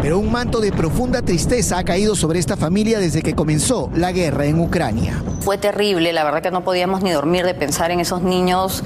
Pero 0.02 0.18
un 0.18 0.30
manto 0.30 0.61
de 0.61 0.70
profunda 0.72 1.22
tristeza 1.22 1.78
ha 1.78 1.85
caído 1.85 2.14
sobre 2.14 2.38
esta 2.38 2.56
familia 2.56 2.98
desde 3.00 3.22
que 3.22 3.35
comenzó 3.35 3.90
la 3.94 4.12
guerra 4.12 4.44
en 4.46 4.61
Ucrania. 4.61 5.22
Fue 5.40 5.59
terrible, 5.59 6.12
la 6.12 6.22
verdad 6.24 6.42
que 6.42 6.50
no 6.50 6.62
podíamos 6.62 7.02
ni 7.02 7.11
dormir 7.11 7.44
de 7.44 7.54
pensar 7.54 7.90
en 7.90 8.00
esos 8.00 8.22
niños 8.22 8.82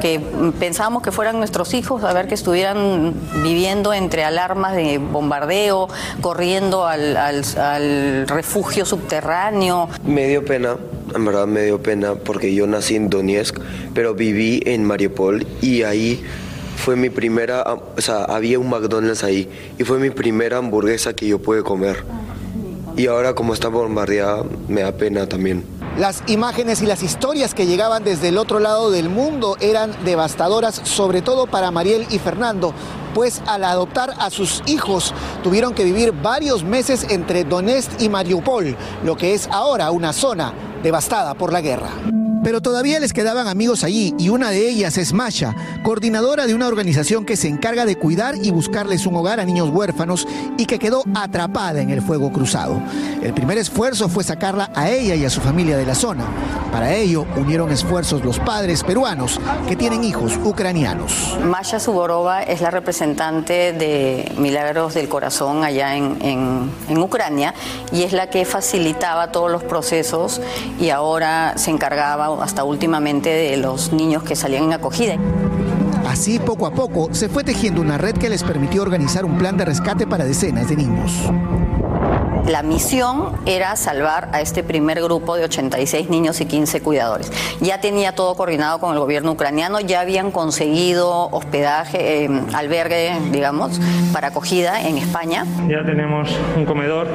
que 0.00 0.20
pensábamos 0.58 1.02
que 1.02 1.10
fueran 1.12 1.38
nuestros 1.38 1.74
hijos, 1.74 2.04
a 2.04 2.12
ver 2.12 2.26
que 2.28 2.34
estuvieran 2.34 3.12
viviendo 3.42 3.92
entre 3.92 4.24
alarmas 4.24 4.74
de 4.74 4.98
bombardeo, 4.98 5.88
corriendo 6.20 6.86
al, 6.86 7.16
al- 7.16 7.44
al 7.58 8.28
refugio 8.28 8.86
subterráneo. 8.86 9.88
Me 10.06 10.26
dio 10.28 10.44
pena, 10.44 10.76
en 11.14 11.24
verdad 11.24 11.46
me 11.46 11.62
dio 11.62 11.82
pena 11.82 12.14
porque 12.14 12.54
yo 12.54 12.66
nací 12.66 12.96
en 12.96 13.10
Donetsk, 13.10 13.58
pero 13.94 14.14
viví 14.14 14.62
en 14.66 14.84
Mariupol 14.84 15.46
y 15.60 15.82
ahí 15.82 16.22
fue 16.80 16.96
mi 16.96 17.10
primera, 17.10 17.62
o 17.96 18.00
sea, 18.00 18.24
había 18.24 18.58
un 18.58 18.70
McDonald's 18.70 19.22
ahí 19.22 19.48
y 19.78 19.84
fue 19.84 19.98
mi 19.98 20.10
primera 20.10 20.56
hamburguesa 20.56 21.12
que 21.12 21.28
yo 21.28 21.38
pude 21.38 21.62
comer. 21.62 22.02
Y 22.96 23.06
ahora 23.06 23.34
como 23.34 23.54
está 23.54 23.68
bombardeada, 23.68 24.44
me 24.66 24.80
da 24.80 24.92
pena 24.92 25.26
también. 25.28 25.64
Las 25.98 26.22
imágenes 26.26 26.82
y 26.82 26.86
las 26.86 27.02
historias 27.02 27.54
que 27.54 27.66
llegaban 27.66 28.02
desde 28.02 28.28
el 28.28 28.38
otro 28.38 28.58
lado 28.58 28.90
del 28.90 29.10
mundo 29.10 29.56
eran 29.60 29.92
devastadoras, 30.04 30.80
sobre 30.84 31.20
todo 31.20 31.46
para 31.46 31.70
Mariel 31.70 32.06
y 32.10 32.18
Fernando, 32.18 32.72
pues 33.14 33.42
al 33.46 33.64
adoptar 33.64 34.14
a 34.18 34.30
sus 34.30 34.62
hijos 34.66 35.12
tuvieron 35.42 35.74
que 35.74 35.84
vivir 35.84 36.12
varios 36.12 36.64
meses 36.64 37.06
entre 37.10 37.44
Donetsk 37.44 38.00
y 38.00 38.08
Mariupol, 38.08 38.76
lo 39.04 39.16
que 39.16 39.34
es 39.34 39.48
ahora 39.52 39.90
una 39.90 40.12
zona 40.12 40.52
devastada 40.82 41.34
por 41.34 41.52
la 41.52 41.60
guerra. 41.60 41.90
Pero 42.42 42.60
todavía 42.62 43.00
les 43.00 43.12
quedaban 43.12 43.48
amigos 43.48 43.84
allí 43.84 44.14
y 44.18 44.30
una 44.30 44.50
de 44.50 44.68
ellas 44.68 44.96
es 44.96 45.12
Masha, 45.12 45.54
coordinadora 45.82 46.46
de 46.46 46.54
una 46.54 46.68
organización 46.68 47.26
que 47.26 47.36
se 47.36 47.48
encarga 47.48 47.84
de 47.84 47.96
cuidar 47.96 48.36
y 48.36 48.50
buscarles 48.50 49.06
un 49.06 49.16
hogar 49.16 49.40
a 49.40 49.44
niños 49.44 49.70
huérfanos 49.70 50.26
y 50.56 50.66
que 50.66 50.78
quedó 50.78 51.04
atrapada 51.14 51.80
en 51.80 51.90
el 51.90 52.00
fuego 52.00 52.32
cruzado. 52.32 52.80
El 53.22 53.34
primer 53.34 53.58
esfuerzo 53.58 54.08
fue 54.08 54.24
sacarla 54.24 54.70
a 54.74 54.90
ella 54.90 55.14
y 55.14 55.24
a 55.24 55.30
su 55.30 55.40
familia 55.40 55.76
de 55.76 55.84
la 55.84 55.94
zona. 55.94 56.24
Para 56.72 56.94
ello 56.94 57.26
unieron 57.36 57.70
esfuerzos 57.70 58.24
los 58.24 58.38
padres 58.38 58.84
peruanos 58.84 59.40
que 59.68 59.76
tienen 59.76 60.04
hijos 60.04 60.38
ucranianos. 60.42 61.36
Masha 61.44 61.80
Suborova 61.80 62.42
es 62.42 62.60
la 62.60 62.70
representante 62.70 63.72
de 63.72 64.32
Milagros 64.38 64.94
del 64.94 65.08
Corazón 65.08 65.64
allá 65.64 65.96
en, 65.96 66.16
en, 66.22 66.70
en 66.88 66.98
Ucrania 66.98 67.54
y 67.92 68.04
es 68.04 68.12
la 68.12 68.30
que 68.30 68.44
facilitaba 68.44 69.32
todos 69.32 69.50
los 69.50 69.62
procesos 69.64 70.40
y 70.80 70.90
ahora 70.90 71.54
se 71.56 71.70
encargaba 71.70 72.29
hasta 72.40 72.64
últimamente 72.64 73.30
de 73.30 73.56
los 73.56 73.92
niños 73.92 74.22
que 74.22 74.36
salían 74.36 74.64
en 74.64 74.72
acogida. 74.74 75.16
Así, 76.06 76.38
poco 76.38 76.66
a 76.66 76.72
poco, 76.72 77.08
se 77.12 77.28
fue 77.28 77.44
tejiendo 77.44 77.80
una 77.80 77.98
red 77.98 78.16
que 78.16 78.28
les 78.28 78.42
permitió 78.42 78.82
organizar 78.82 79.24
un 79.24 79.38
plan 79.38 79.56
de 79.56 79.64
rescate 79.64 80.06
para 80.06 80.24
decenas 80.24 80.68
de 80.68 80.76
niños. 80.76 81.30
La 82.46 82.62
misión 82.62 83.36
era 83.46 83.76
salvar 83.76 84.28
a 84.32 84.40
este 84.40 84.64
primer 84.64 85.00
grupo 85.02 85.36
de 85.36 85.44
86 85.44 86.10
niños 86.10 86.40
y 86.40 86.46
15 86.46 86.80
cuidadores. 86.80 87.30
Ya 87.60 87.80
tenía 87.80 88.14
todo 88.14 88.34
coordinado 88.34 88.80
con 88.80 88.92
el 88.92 88.98
gobierno 88.98 89.32
ucraniano, 89.32 89.78
ya 89.78 90.00
habían 90.00 90.32
conseguido 90.32 91.28
hospedaje, 91.30 92.24
eh, 92.24 92.30
albergue, 92.54 93.12
digamos, 93.30 93.80
para 94.12 94.28
acogida 94.28 94.82
en 94.82 94.98
España. 94.98 95.44
Ya 95.68 95.84
tenemos 95.84 96.30
un 96.56 96.64
comedor 96.64 97.08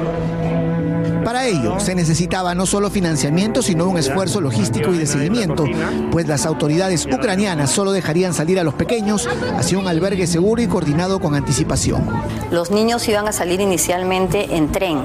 para 1.26 1.44
ello 1.44 1.80
se 1.80 1.96
necesitaba 1.96 2.54
no 2.54 2.66
solo 2.66 2.88
financiamiento, 2.88 3.60
sino 3.60 3.88
un 3.88 3.98
esfuerzo 3.98 4.40
logístico 4.40 4.94
y 4.94 4.98
de 4.98 5.06
seguimiento, 5.06 5.64
pues 6.12 6.28
las 6.28 6.46
autoridades 6.46 7.04
ucranianas 7.06 7.72
solo 7.72 7.90
dejarían 7.90 8.32
salir 8.32 8.60
a 8.60 8.62
los 8.62 8.74
pequeños 8.74 9.28
hacia 9.58 9.76
un 9.76 9.88
albergue 9.88 10.28
seguro 10.28 10.62
y 10.62 10.68
coordinado 10.68 11.18
con 11.18 11.34
anticipación. 11.34 12.08
Los 12.52 12.70
niños 12.70 13.08
iban 13.08 13.26
a 13.26 13.32
salir 13.32 13.60
inicialmente 13.60 14.54
en 14.54 14.70
tren, 14.70 15.00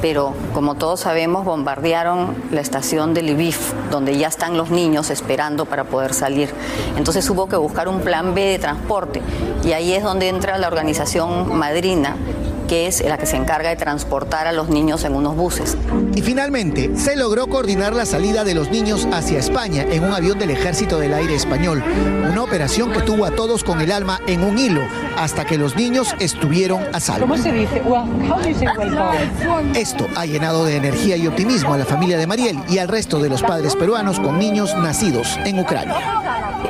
pero 0.00 0.32
como 0.52 0.76
todos 0.76 1.00
sabemos 1.00 1.44
bombardearon 1.44 2.36
la 2.52 2.60
estación 2.60 3.12
de 3.12 3.22
Lviv, 3.22 3.56
donde 3.90 4.16
ya 4.16 4.28
están 4.28 4.56
los 4.56 4.70
niños 4.70 5.10
esperando 5.10 5.64
para 5.64 5.82
poder 5.82 6.14
salir. 6.14 6.50
Entonces 6.96 7.28
hubo 7.30 7.48
que 7.48 7.56
buscar 7.56 7.88
un 7.88 8.00
plan 8.02 8.32
B 8.32 8.42
de 8.42 8.60
transporte 8.60 9.22
y 9.64 9.72
ahí 9.72 9.92
es 9.92 10.04
donde 10.04 10.28
entra 10.28 10.56
la 10.56 10.68
organización 10.68 11.58
madrina 11.58 12.14
que 12.74 12.88
es 12.88 13.04
la 13.04 13.18
que 13.18 13.26
se 13.26 13.36
encarga 13.36 13.68
de 13.68 13.76
transportar 13.76 14.48
a 14.48 14.52
los 14.52 14.68
niños 14.68 15.04
en 15.04 15.14
unos 15.14 15.36
buses. 15.36 15.76
Y 16.16 16.22
finalmente, 16.22 16.90
se 16.96 17.14
logró 17.14 17.46
coordinar 17.46 17.94
la 17.94 18.04
salida 18.04 18.42
de 18.42 18.52
los 18.52 18.68
niños 18.68 19.06
hacia 19.12 19.38
España 19.38 19.86
en 19.88 20.02
un 20.02 20.12
avión 20.12 20.40
del 20.40 20.50
Ejército 20.50 20.98
del 20.98 21.14
Aire 21.14 21.36
Español, 21.36 21.84
una 22.28 22.42
operación 22.42 22.90
que 22.90 23.00
tuvo 23.02 23.26
a 23.26 23.30
todos 23.30 23.62
con 23.62 23.80
el 23.80 23.92
alma 23.92 24.18
en 24.26 24.42
un 24.42 24.58
hilo 24.58 24.80
hasta 25.16 25.44
que 25.44 25.56
los 25.56 25.76
niños 25.76 26.16
estuvieron 26.18 26.82
a 26.92 26.98
salvo. 26.98 27.28
¿Cómo 27.28 27.40
se 27.40 27.52
dice? 27.52 27.80
Esto 29.76 30.08
ha 30.16 30.26
llenado 30.26 30.64
de 30.64 30.74
energía 30.74 31.16
y 31.16 31.28
optimismo 31.28 31.74
a 31.74 31.78
la 31.78 31.84
familia 31.84 32.18
de 32.18 32.26
Mariel 32.26 32.58
y 32.68 32.78
al 32.78 32.88
resto 32.88 33.20
de 33.20 33.28
los 33.28 33.44
padres 33.44 33.76
peruanos 33.76 34.18
con 34.18 34.40
niños 34.40 34.74
nacidos 34.76 35.38
en 35.44 35.60
Ucrania. 35.60 35.94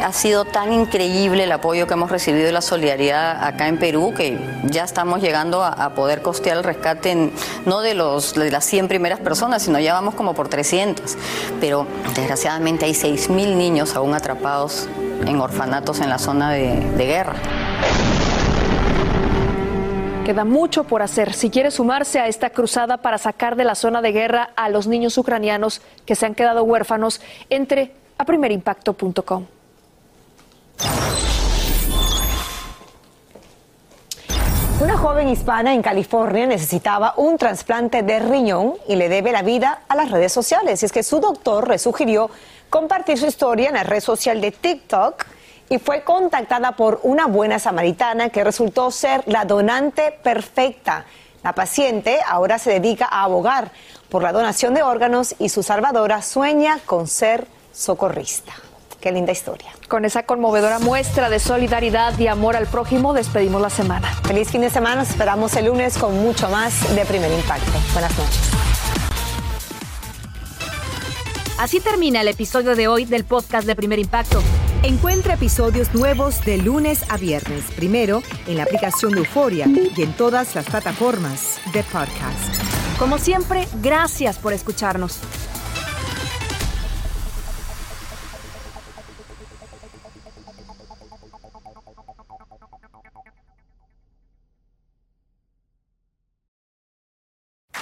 Ha 0.05 0.13
sido 0.13 0.45
tan 0.45 0.71
increíble 0.71 1.45
el 1.45 1.53
apoyo 1.53 1.87
que 1.87 1.95
hemos 1.95 2.11
recibido 2.11 2.47
y 2.47 2.53
la 2.53 2.61
solidaridad 2.61 3.43
acá 3.43 3.69
en 3.69 3.79
Perú 3.79 4.13
que 4.15 4.39
ya 4.65 4.85
estamos 4.85 5.23
llegando 5.23 5.65
a, 5.65 5.95
poder 5.95 6.21
costear 6.21 6.59
el 6.59 6.63
rescate 6.63 7.31
no 7.65 7.81
de, 7.81 7.95
los, 7.95 8.35
de 8.35 8.51
las 8.51 8.67
100 8.67 8.89
primeras 8.89 9.21
personas, 9.21 9.63
sino 9.63 9.81
ya 9.81 9.95
vamos 9.95 10.15
como 10.15 10.35
por 10.35 10.51
300. 10.51 11.17
Pero 11.59 11.87
desgraciadamente 12.15 12.85
hay 12.85 12.93
6.000 12.93 13.57
niños 13.57 13.97
aún 13.97 14.13
atrapados 14.13 14.91
en 15.27 15.41
orfanatos 15.41 16.01
en 16.01 16.11
la 16.11 16.19
zona 16.19 16.53
de, 16.53 16.81
de 16.81 17.07
guerra. 17.07 17.37
Queda 20.27 20.45
mucho 20.45 20.85
por 20.85 21.01
hacer. 21.01 21.33
Si 21.33 21.49
quiere 21.49 21.71
sumarse 21.71 22.21
a 22.21 22.29
esta 22.29 22.51
cruzada 22.51 22.99
para 22.99 23.17
sacar 23.17 23.57
de 23.57 23.65
la 23.65 23.75
zona 23.75 24.03
de 24.03 24.13
guerra 24.13 24.51
a 24.55 24.69
los 24.69 24.87
niños 24.87 25.17
ucranianos 25.17 25.81
que 26.05 26.15
se 26.15 26.27
han 26.27 26.35
quedado 26.35 26.63
huérfanos, 26.63 27.23
entre 27.49 27.95
a 28.19 28.27
primerimpacto.com. 28.27 29.47
Una 34.81 34.99
joven 34.99 35.29
hispana 35.29 35.73
en 35.73 35.83
California 35.83 36.47
necesitaba 36.47 37.15
un 37.17 37.39
trasplante 37.39 38.03
de 38.03 38.19
riñón 38.19 38.75
y 38.87 38.97
le 38.97 39.09
debe 39.09 39.33
la 39.33 39.43
vida 39.43 39.83
a 39.89 39.97
las 39.97 40.11
redes 40.11 40.33
sociales. 40.33 40.83
Es 40.83 40.93
que 40.93 41.03
su 41.03 41.21
doctor 41.21 41.69
le 41.69 41.79
sugirió 41.79 42.29
compartir 42.69 43.17
su 43.19 43.27
historia 43.27 43.69
en 43.69 43.75
la 43.75 43.85
red 43.85 44.01
social 44.01 44.41
de 44.41 44.51
TikTok 44.51 45.25
y 45.71 45.79
fue 45.79 46.03
contactada 46.03 46.73
por 46.73 47.01
una 47.05 47.27
buena 47.27 47.59
samaritana 47.59 48.29
que 48.29 48.45
resultó 48.45 48.91
ser 48.91 49.23
la 49.27 49.45
donante 49.45 50.13
perfecta. 50.23 51.05
La 51.43 51.55
paciente 51.55 52.19
ahora 52.27 52.59
se 52.59 52.71
dedica 52.73 53.07
a 53.07 53.25
abogar 53.25 53.71
por 54.09 54.23
la 54.23 54.33
donación 54.33 54.75
de 54.75 54.83
órganos 54.83 55.35
y 55.39 55.49
su 55.49 55.63
salvadora 55.63 56.21
sueña 56.21 56.79
con 56.85 57.07
ser 57.07 57.47
socorrista. 57.73 58.53
Qué 59.01 59.13
linda 59.13 59.33
historia. 59.33 59.71
Con 59.95 60.05
esa 60.05 60.25
conmovedora 60.25 60.81
muestra 60.81 61.31
de 61.31 61.39
solidaridad 61.39 62.19
y 62.19 62.27
amor 62.27 62.57
al 62.57 62.67
prójimo, 62.67 63.15
despedimos 63.15 63.63
la 63.63 63.71
semana. 63.71 64.09
Feliz 64.25 64.51
fin 64.51 64.63
de 64.63 64.69
semana. 64.69 64.97
Nos 64.97 65.11
esperamos 65.11 65.55
el 65.55 65.67
lunes 65.67 65.97
con 65.99 66.19
mucho 66.19 66.51
más 66.51 66.93
de 66.97 67.07
Primer 67.07 67.31
Impacto. 67.31 67.71
Buenas 67.93 68.11
noches. 68.19 68.41
Así 71.61 71.79
termina 71.79 72.23
el 72.23 72.27
episodio 72.27 72.75
de 72.75 72.89
hoy 72.89 73.05
del 73.05 73.23
podcast 73.23 73.69
de 73.69 73.77
Primer 73.77 74.01
Impacto. 74.01 74.43
Encuentra 74.83 75.35
episodios 75.35 75.95
nuevos 75.95 76.45
de 76.45 76.59
lunes 76.59 77.09
a 77.09 77.17
viernes, 77.17 77.63
primero 77.77 78.25
en 78.49 78.57
la 78.57 78.65
aplicación 78.65 79.13
de 79.13 79.19
Euforia 79.19 79.69
y 79.69 80.03
en 80.03 80.13
todas 80.15 80.57
las 80.57 80.65
plataformas 80.65 81.61
de 81.73 81.85
podcast. 81.85 82.99
Como 82.99 83.19
siempre, 83.19 83.69
gracias 83.81 84.39
por 84.39 84.55
escucharnos. 84.55 85.21